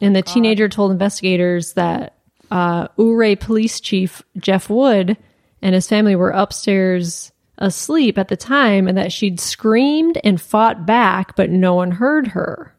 [0.00, 2.16] and the teenager told investigators that
[2.52, 5.16] uh, Ouray police chief Jeff Wood
[5.60, 10.86] and his family were upstairs asleep at the time, and that she'd screamed and fought
[10.86, 12.74] back, but no one heard her.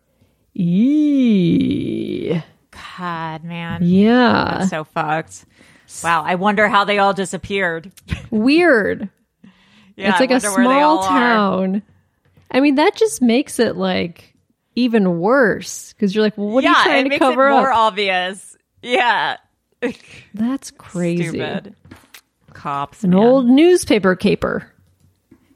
[0.56, 2.42] Eee.
[2.98, 3.82] God, man.
[3.84, 4.58] Yeah.
[4.60, 5.46] That's so fucked.
[6.04, 6.24] Wow.
[6.24, 7.92] I wonder how they all disappeared.
[8.32, 9.10] Weird.
[9.96, 11.10] Yeah, it's like a wonder where they small all are.
[11.10, 11.84] town.
[12.50, 14.34] I mean, that just makes it like
[14.76, 17.48] even worse because you're like, well, what yeah, are you trying it to makes cover
[17.48, 17.60] it up?
[17.60, 18.58] more obvious.
[18.82, 19.38] Yeah.
[20.34, 21.28] That's crazy.
[21.28, 21.76] Stupid.
[22.54, 23.04] Cops.
[23.04, 23.20] An man.
[23.20, 24.72] old newspaper caper.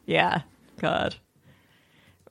[0.05, 0.41] Yeah.
[0.79, 1.15] God.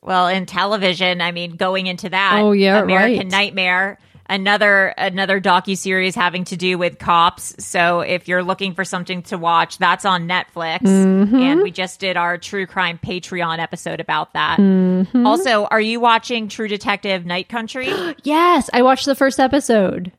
[0.03, 3.27] Well, in television, I mean, going into that, Oh, yeah, American right.
[3.31, 3.99] Nightmare,
[4.29, 7.55] another another docu series having to do with cops.
[7.65, 11.37] So if you're looking for something to watch, that's on Netflix, Mm-hmm.
[11.37, 14.59] and we just did our true crime Patreon episode about that.
[14.59, 15.27] Mm-hmm.
[15.27, 17.89] Also, are you watching True Detective Night Country?
[18.25, 20.13] Yes, I watched the first episode.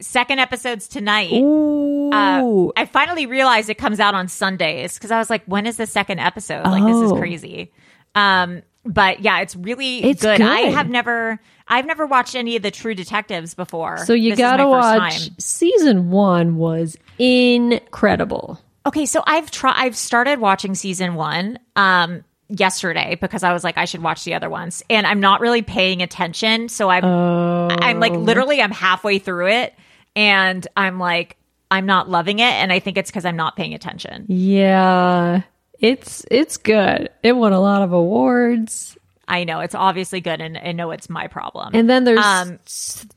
[0.00, 1.32] Second episode's tonight.
[1.32, 2.10] Ooh.
[2.12, 5.76] Uh, I finally realized it comes out on Sundays because I was like, when is
[5.76, 6.64] the second episode?
[6.64, 7.16] Like, this is Oh.
[7.18, 7.72] crazy.
[8.14, 10.40] Um, but yeah, it's really It's good.
[10.40, 13.98] I have never, I've never watched any of the True Detectives before.
[13.98, 15.18] so you This gotta watch.
[15.24, 15.34] time.
[15.38, 18.60] Season one was incredible.
[18.86, 19.74] Okay, so I've tried.
[19.76, 24.34] I've started watching season one um, yesterday because I was like, I should watch the
[24.34, 26.68] other ones, and I'm not really paying attention.
[26.70, 29.74] So I'm, I'm like, literally, I'm halfway through it,
[30.16, 31.36] and I'm like,
[31.70, 34.24] I'm not loving it, and I think it's because I'm not paying attention.
[34.28, 35.42] Yeah,
[35.78, 37.10] it's it's good.
[37.22, 38.96] It won a lot of awards.
[39.30, 41.70] I know it's obviously good, and I know it's my problem.
[41.74, 42.58] And then there's Um,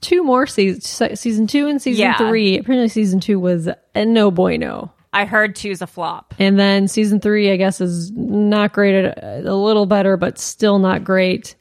[0.02, 2.18] two more seasons, season two and season Yeah.
[2.18, 2.58] three.
[2.58, 4.92] Apparently, season two was a no bueno.
[5.14, 6.34] I heard two's a flop.
[6.40, 10.80] And then season three, I guess, is not great, at, a little better, but still
[10.80, 11.56] not great.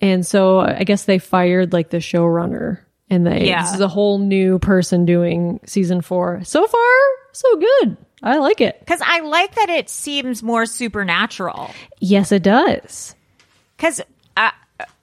[0.00, 2.78] And so I guess they fired like the showrunner,
[3.10, 3.62] and they Yeah.
[3.62, 6.42] this is a whole new person doing season four.
[6.44, 6.90] So far,
[7.32, 7.96] so good.
[8.22, 8.80] I like it.
[8.80, 11.70] Because I like that it seems more supernatural.
[12.00, 13.14] Yes, it does.
[13.76, 14.00] Because
[14.36, 14.50] uh,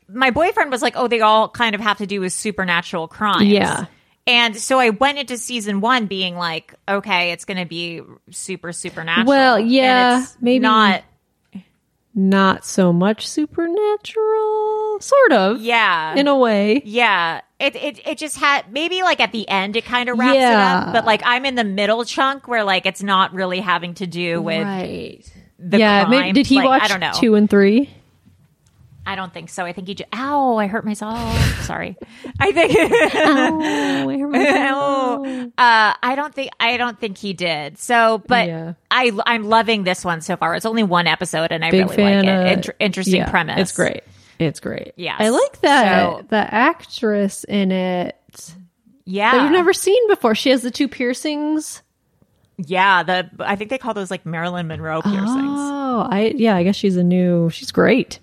[0.10, 3.44] my boyfriend was like, "Oh, they all kind of have to do with supernatural crimes."
[3.46, 3.86] Yeah.
[4.26, 8.02] And so I went into season one being like, "Okay, it's going to be
[8.32, 11.04] super supernatural." Well, And yeah, it's maybe- not.
[12.16, 15.62] Not so much supernatural, sort of.
[15.62, 16.82] Yeah, in a way.
[16.86, 17.42] yeah.
[17.64, 20.44] It, it it just had maybe like at the end it kind of wraps it
[20.44, 24.06] up, but like I'm in the middle chunk where like it's not really having to
[24.08, 25.22] do with right.
[25.60, 26.12] the yeah, crime.
[26.12, 27.14] maybe, did he Like, watch I don't know.
[27.16, 27.90] two and three?
[29.06, 29.66] I don't think so.
[29.66, 30.10] I think he just.
[30.16, 30.56] Ow!
[30.56, 31.20] I hurt myself.
[31.64, 31.98] Sorry.
[32.40, 32.74] I think.
[34.36, 35.24] Ow.
[35.58, 36.52] Uh, I don't think.
[36.60, 37.78] I don't think he did.
[37.78, 38.74] So, but Yeah.
[38.90, 40.56] I I'm loving this one so far.
[40.56, 42.52] It's only one episode, and I Big really like it.
[42.54, 43.60] Inter- interesting yeah, premise.
[43.60, 44.04] It's great.
[44.40, 44.94] It's great.
[44.96, 48.16] Yeah, I like that So- the actress in it
[49.06, 49.32] Yeah.
[49.32, 50.36] that you've never seen before.
[50.36, 51.82] She has the two piercings.
[52.58, 53.04] Yeah.
[53.04, 55.28] The I think they call those like Marilyn Monroe piercings.
[55.30, 56.56] Oh, I yeah.
[56.56, 57.50] I guess she's a new.
[57.50, 58.20] She's great.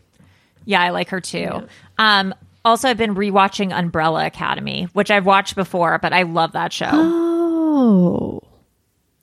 [0.65, 1.67] Yeah, I like her too.
[1.99, 2.35] Um.
[2.63, 6.91] Also, I've been rewatching Umbrella Academy, which I've watched before, but I love that show.
[6.93, 8.43] Oh,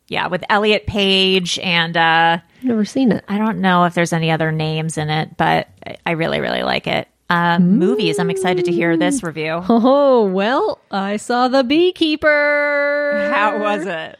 [0.07, 3.23] yeah, with Elliot Page and uh never seen it.
[3.27, 5.67] I don't know if there's any other names in it, but
[6.05, 7.07] I- really, really like it.
[7.29, 8.19] Uh, Movies.
[8.19, 9.61] I'm excited to hear this review.
[9.69, 13.29] Oh well, I saw the beekeeper.
[13.33, 14.17] How was it?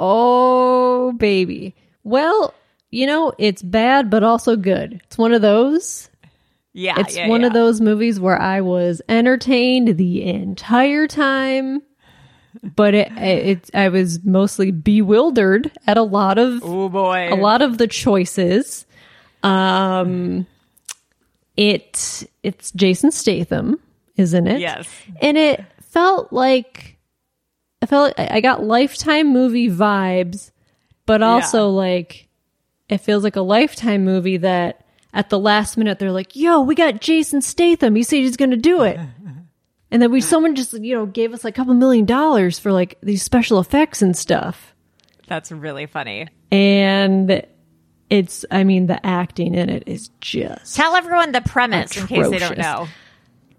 [0.00, 1.74] Oh baby.
[2.02, 2.54] Well,
[2.90, 5.00] you know it's bad, but also good.
[5.04, 6.08] It's one of those.
[6.72, 7.46] Yeah, It's yeah, one yeah.
[7.48, 11.80] of those movies where I was entertained the entire time,
[12.62, 17.62] but it, it I was mostly bewildered at a lot of Oh boy, a lot
[17.62, 18.84] of the choices.
[19.42, 20.46] Um,
[21.56, 23.80] it it's Jason Statham,
[24.16, 24.60] isn't it?
[24.60, 24.88] Yes.
[25.20, 26.96] and it felt like
[27.82, 30.50] I felt like I got Lifetime movie vibes,
[31.06, 32.28] but also like
[32.88, 36.74] it feels like a Lifetime movie that at the last minute they're like, "Yo, we
[36.74, 37.94] got Jason Statham.
[37.96, 38.98] He said he's going to do it."
[39.88, 42.72] And then we someone just you know gave us like a couple million dollars for
[42.72, 44.74] like these special effects and stuff
[45.28, 46.26] That's really funny.
[46.50, 47.46] and
[48.10, 52.28] it's i mean the acting in it is just Tell everyone the premise in case
[52.30, 52.86] they don't know.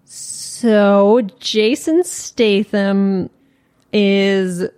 [0.04, 3.30] so jason statham
[3.92, 4.68] is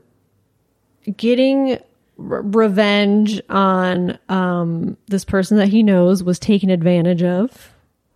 [1.17, 1.73] getting
[2.19, 7.73] r- revenge on um this person that he knows was taken advantage of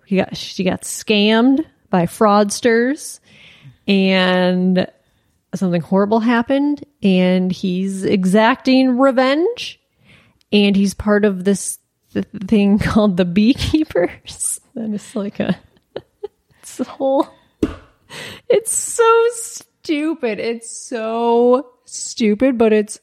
[0.07, 3.21] he got she got scammed by fraudsters
[3.87, 4.87] and
[5.55, 9.81] something horrible happened and he's exacting revenge
[10.55, 11.79] and he's part of this
[12.15, 14.61] th- thing called the beekeepers.
[14.75, 15.57] That is like a
[16.61, 17.29] it's a whole
[18.49, 20.41] It's so stupid.
[20.41, 22.99] It's so stupid, but it's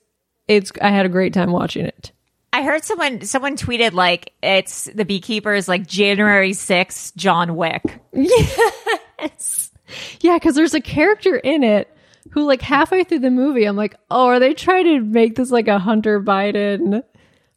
[0.49, 2.11] it's I had a great time watching it.
[2.51, 7.83] I heard someone someone tweeted like it's the beekeepers like January 6th John Wick.
[8.11, 9.71] Yes.
[10.19, 11.95] Yeah, because there's a character in it
[12.31, 15.51] who, like, halfway through the movie, I'm like, oh, are they trying to make this
[15.51, 17.03] like a Hunter Biden,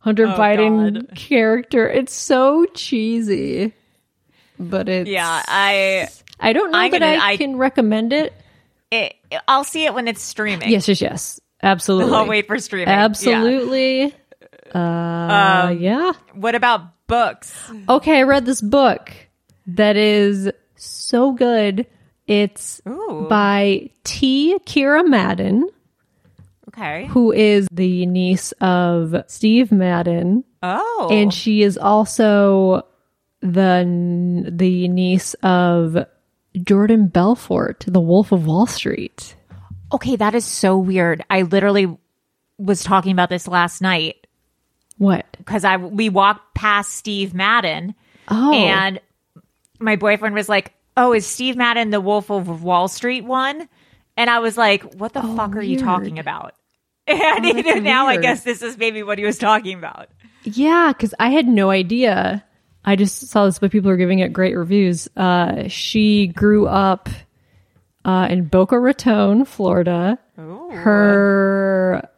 [0.05, 1.17] Hunter Biden God.
[1.17, 1.89] character?
[1.89, 3.73] It's so cheesy,
[4.59, 8.33] but it's Yeah, I I don't know I'm that gonna- I, I- can recommend it.
[8.91, 9.15] it,
[9.49, 10.71] I'll see it when it's streaming.
[10.71, 12.15] Yes, yes, yes, absolutely.
[12.15, 12.89] I'll wait for streaming.
[12.89, 13.05] Yeah.
[13.05, 14.15] Absolutely.
[14.75, 16.13] Uh, yeah.
[16.35, 17.55] What about books?
[17.89, 19.11] Okay, I read this book
[19.69, 21.87] that is so good.
[22.27, 23.27] It's Ooh.
[23.29, 24.59] by T.
[24.67, 25.69] Kira Madden,
[26.77, 27.07] Okay.
[27.07, 31.09] who is the niece of Steve Madden, Oh.
[31.11, 32.83] and she is also
[33.41, 35.97] the the niece of
[36.63, 39.37] Jordan Belfort, the Wolf of Wall Street.
[39.93, 41.25] okay, that is so weird.
[41.31, 41.97] I literally
[42.59, 44.27] was talking about this last night
[44.99, 45.27] What?
[45.39, 47.95] because I we walked past Steve Madden
[48.27, 49.01] Oh, and
[49.79, 53.69] my boyfriend was like, "Oh, is Steve Madden the Wolf of Wall Street one?"
[54.17, 56.55] And I was like, "What the oh, fuck are you talking about?"
[57.09, 60.09] And that's now I guess this is maybe what he was talking about.
[60.45, 62.45] Yeah, because I had no idea.
[62.85, 65.09] I just saw this, but people are giving it great reviews.
[65.17, 67.09] Uh, she grew up
[68.05, 70.19] uh, in Boca Raton, Florida.
[70.37, 72.09] Her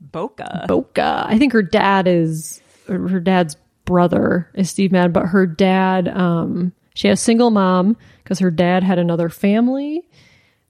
[0.00, 0.64] Boca.
[0.68, 6.08] Boca, I think her dad is her dad's brother is Steve Madden, but her dad,
[6.08, 10.02] um, she had a single mom because her dad had another family.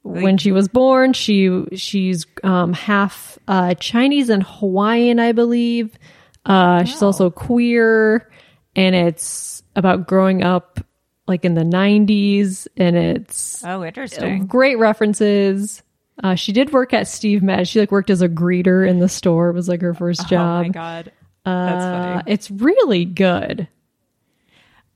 [0.05, 5.97] When she was born, she she's um, half uh, Chinese and Hawaiian, I believe.
[6.45, 8.29] Uh, She's also queer,
[8.75, 10.81] and it's about growing up
[11.29, 14.47] like in the '90s, and it's Oh, interesting.
[14.47, 15.83] great references.
[16.23, 17.65] Uh, she did work at Steve Madden.
[17.65, 19.51] She like worked as a greeter in the store.
[19.51, 20.61] It was like her first job.
[20.61, 21.13] Oh my god.
[21.45, 22.23] That's Uh, funny.
[22.33, 23.69] it's really good.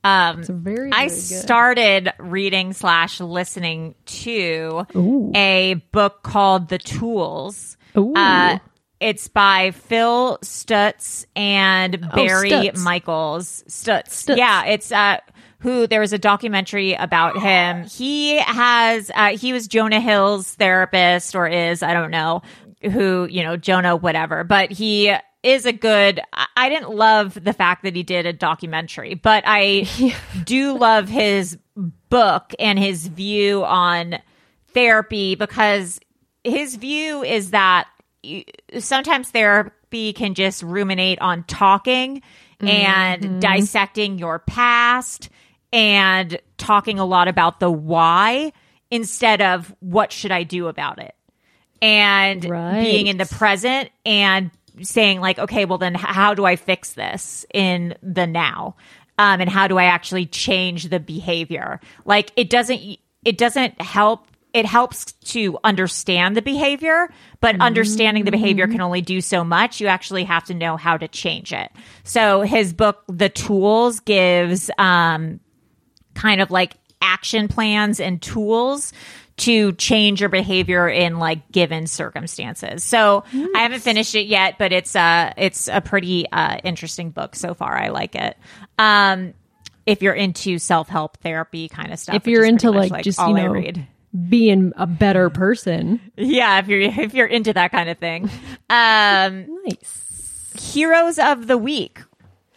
[0.07, 1.15] Um It's very, I very good.
[1.17, 4.85] started reading slash listening to
[5.35, 7.77] a book called The Tools.
[7.97, 8.13] Ooh.
[8.15, 8.59] Uh,
[8.99, 12.83] it's by Phil Stutz and Barry Stutz.
[12.83, 13.63] Michels.
[13.67, 14.09] Stutz.
[14.09, 14.37] Stutz.
[14.37, 15.17] Yeah, it's uh
[15.59, 17.83] who there was a documentary about him.
[17.85, 22.41] He has uh he was Jonah Hill's therapist or is, I don't know,
[22.81, 25.13] who, you know, Jonah whatever, but he
[25.47, 29.87] is a good I- didn't love the fact that he did a documentary, but I
[30.43, 31.57] do love his
[32.09, 34.17] book and his view on
[34.73, 36.01] therapy because
[36.43, 37.87] his view is that
[38.77, 42.21] sometimes therapy can just ruminate on talking
[42.59, 43.39] and mm-hmm.
[43.39, 45.29] dissecting your past
[45.71, 48.51] and talking a lot about the why
[48.91, 51.15] instead of what should I do about it.
[51.81, 52.81] And Right.
[52.81, 54.51] being in the present and
[54.81, 58.75] saying like okay well then how do i fix this in the now?
[59.19, 61.79] Um, and how do i actually change the behavior?
[62.05, 62.81] Like it doesn't
[63.25, 67.09] it doesn't help it helps to understand the behavior
[67.41, 69.79] but understanding the behavior can only do so much.
[69.79, 71.71] You actually have to know how to change it.
[72.03, 75.39] So his book the tools gives um,
[76.15, 78.93] kind of like action plans and tools
[79.37, 82.83] to change your behavior in like given circumstances.
[82.83, 83.23] So
[83.55, 87.53] I haven't finished it yet, but it's uh it's a pretty uh interesting book so
[87.53, 87.77] far.
[87.77, 88.35] I like it.
[88.79, 89.33] Um
[89.85, 92.15] if you're into self-help therapy kind of stuff.
[92.15, 93.87] if you're into much, like, just all you I know read.
[94.27, 98.29] being a better person, Yeah, if you're if you're into that kind of thing.
[98.69, 100.53] Um nice.
[100.73, 101.99] Heroes of the Week.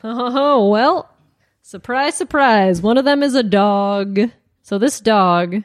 [0.02, 1.10] Oh well,
[1.60, 2.80] surprise, surprise.
[2.80, 4.18] One of them is a dog.
[4.62, 5.62] So this dog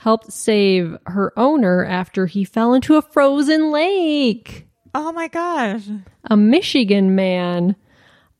[0.00, 4.66] helped save her owner after he fell into a frozen lake.
[4.94, 5.82] Oh my gosh.
[6.24, 7.76] a Michigan man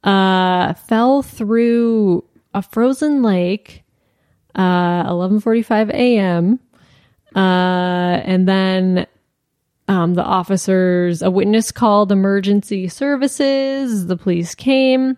[0.03, 3.85] uh, fell through a frozen lake
[4.57, 6.59] uh 11:45 a.m.
[7.37, 9.07] uh and then
[9.87, 15.17] um the officers a witness called emergency services the police came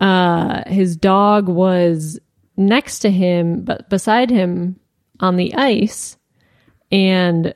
[0.00, 2.18] uh his dog was
[2.56, 4.80] next to him but beside him
[5.20, 6.16] on the ice
[6.92, 7.54] and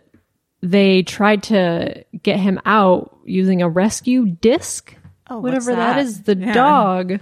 [0.62, 4.94] they tried to get him out using a rescue disc
[5.28, 5.98] Oh, whatever that that?
[6.00, 6.52] is the Yeah.
[6.52, 7.20] dog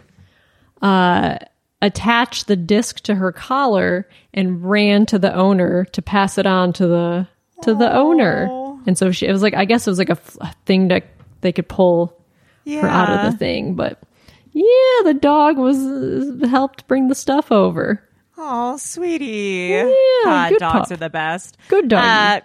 [0.80, 1.36] uh
[1.82, 6.72] attached the disc to her collar and ran to the owner to pass it on
[6.74, 7.28] to the
[7.62, 8.48] to the owner
[8.86, 10.16] and so she it was like i guess it was like a,
[10.66, 11.04] thing that
[11.40, 12.16] they could pull
[12.66, 14.00] her out of the thing but
[14.52, 18.02] yeah the dog was uh, helped bring the stuff over
[18.40, 19.70] Oh, sweetie.
[20.24, 20.90] Yeah, good dogs pup.
[20.92, 21.56] are the best.
[21.66, 22.04] Good dog.
[22.04, 22.40] Uh,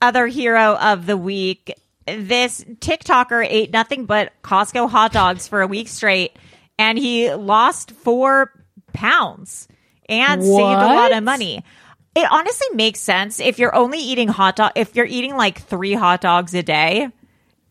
[0.00, 1.74] other hero of the week.
[2.06, 6.36] This TikToker ate nothing but Costco hot dogs for a week straight,
[6.78, 8.52] and he lost four
[8.92, 9.66] pounds
[10.08, 11.64] and saved a lot of money.
[12.14, 14.72] It honestly makes sense if you're only eating hot dog.
[14.76, 17.08] If you're eating like three hot dogs a day,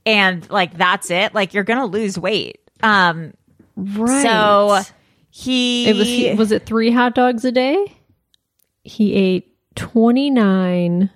[0.05, 2.59] and like that's it, like you're gonna lose weight.
[2.83, 3.33] Um,
[3.77, 4.23] right.
[4.23, 4.81] so
[5.31, 7.97] he it was he, was it three hot dogs a day?
[8.83, 11.09] He ate twenty nine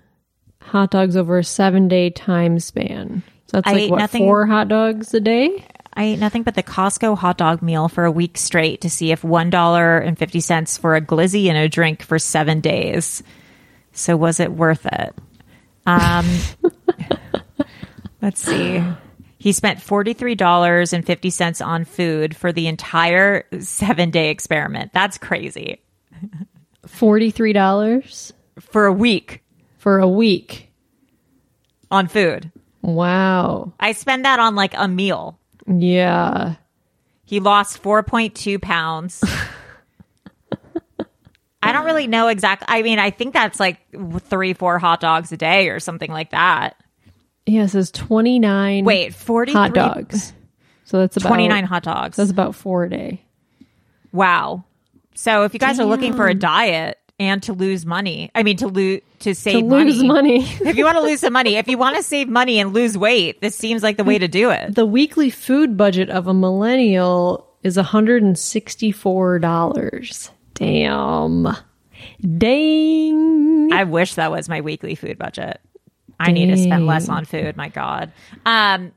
[0.62, 3.22] hot dogs over a seven day time span.
[3.48, 5.66] So that's I like what nothing- four hot dogs a day?
[5.98, 9.12] I ate nothing but the Costco hot dog meal for a week straight to see
[9.12, 13.24] if one dollar and fifty cents for a glizzy and a drink for seven days.
[13.94, 15.16] So was it worth it?
[15.86, 16.28] Um,
[18.22, 18.84] let's see.
[19.46, 24.32] He spent forty three dollars and fifty cents on food for the entire seven day
[24.32, 24.92] experiment.
[24.92, 25.84] That's crazy
[26.88, 29.44] Forty three dollars for a week
[29.78, 30.72] for a week.
[31.92, 32.52] on food.
[32.82, 33.74] Wow.
[33.80, 35.38] I spend that on like a meal.
[35.68, 36.56] Yeah.
[37.26, 39.24] He lost 4.2 pounds.
[41.62, 42.66] I don't really know exactly.
[42.68, 43.78] I mean, I think that's like
[44.22, 46.78] three, four hot dogs a day or something like that.
[47.46, 50.34] Yeah, it says twenty nine Wait, 43 hot dogs.
[50.86, 52.16] So that's about 29 hot dogs.
[52.18, 53.22] That's about four a day.
[54.12, 54.64] wow.
[55.16, 58.58] So if you guys are looking for a diet and to lose money, I mean,
[58.58, 60.44] to lose, to save to lose money.
[60.62, 62.98] if you want to lose some money, if you want to save money and lose
[62.98, 64.76] weight, this seems like the way to do it.
[64.76, 70.32] the weekly food budget of a millennial is $164.
[70.54, 71.48] Damn.
[72.38, 73.72] Dang.
[73.74, 75.60] I wish that was my weekly food budget.
[76.20, 77.58] I need to spend less on food.
[77.58, 78.12] My God.
[78.46, 78.92] Um,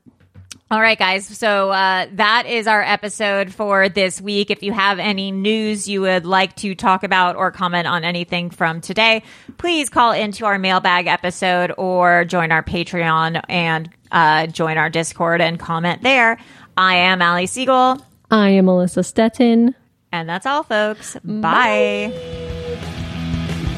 [0.71, 1.25] all right, guys.
[1.25, 4.51] So uh, that is our episode for this week.
[4.51, 8.51] If you have any news you would like to talk about or comment on anything
[8.51, 9.23] from today,
[9.57, 15.41] please call into our mailbag episode or join our Patreon and uh, join our Discord
[15.41, 16.37] and comment there.
[16.77, 17.97] I am Ali Siegel,
[18.31, 19.73] I am Melissa Stetten.
[20.11, 21.17] and that's all, folks.
[21.23, 22.13] Bye.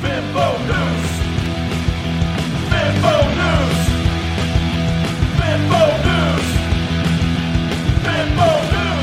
[0.02, 0.58] Bimbo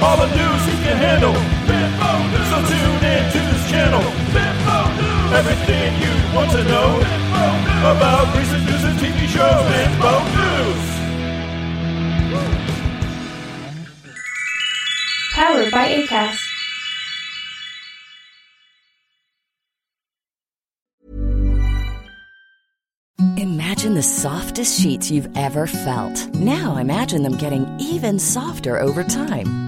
[0.00, 1.34] All the news you can handle.
[1.66, 2.46] Bimbo News.
[2.50, 4.04] So tune in to this channel.
[4.30, 5.32] Bimbo News.
[5.34, 7.82] Everything you want to know Bimbo News.
[7.96, 9.64] about recent news and TV shows.
[9.74, 10.84] Bimbo News.
[15.34, 16.44] Powered by ACAST.
[23.36, 26.32] Imagine the softest sheets you've ever felt.
[26.34, 29.67] Now imagine them getting even softer over time.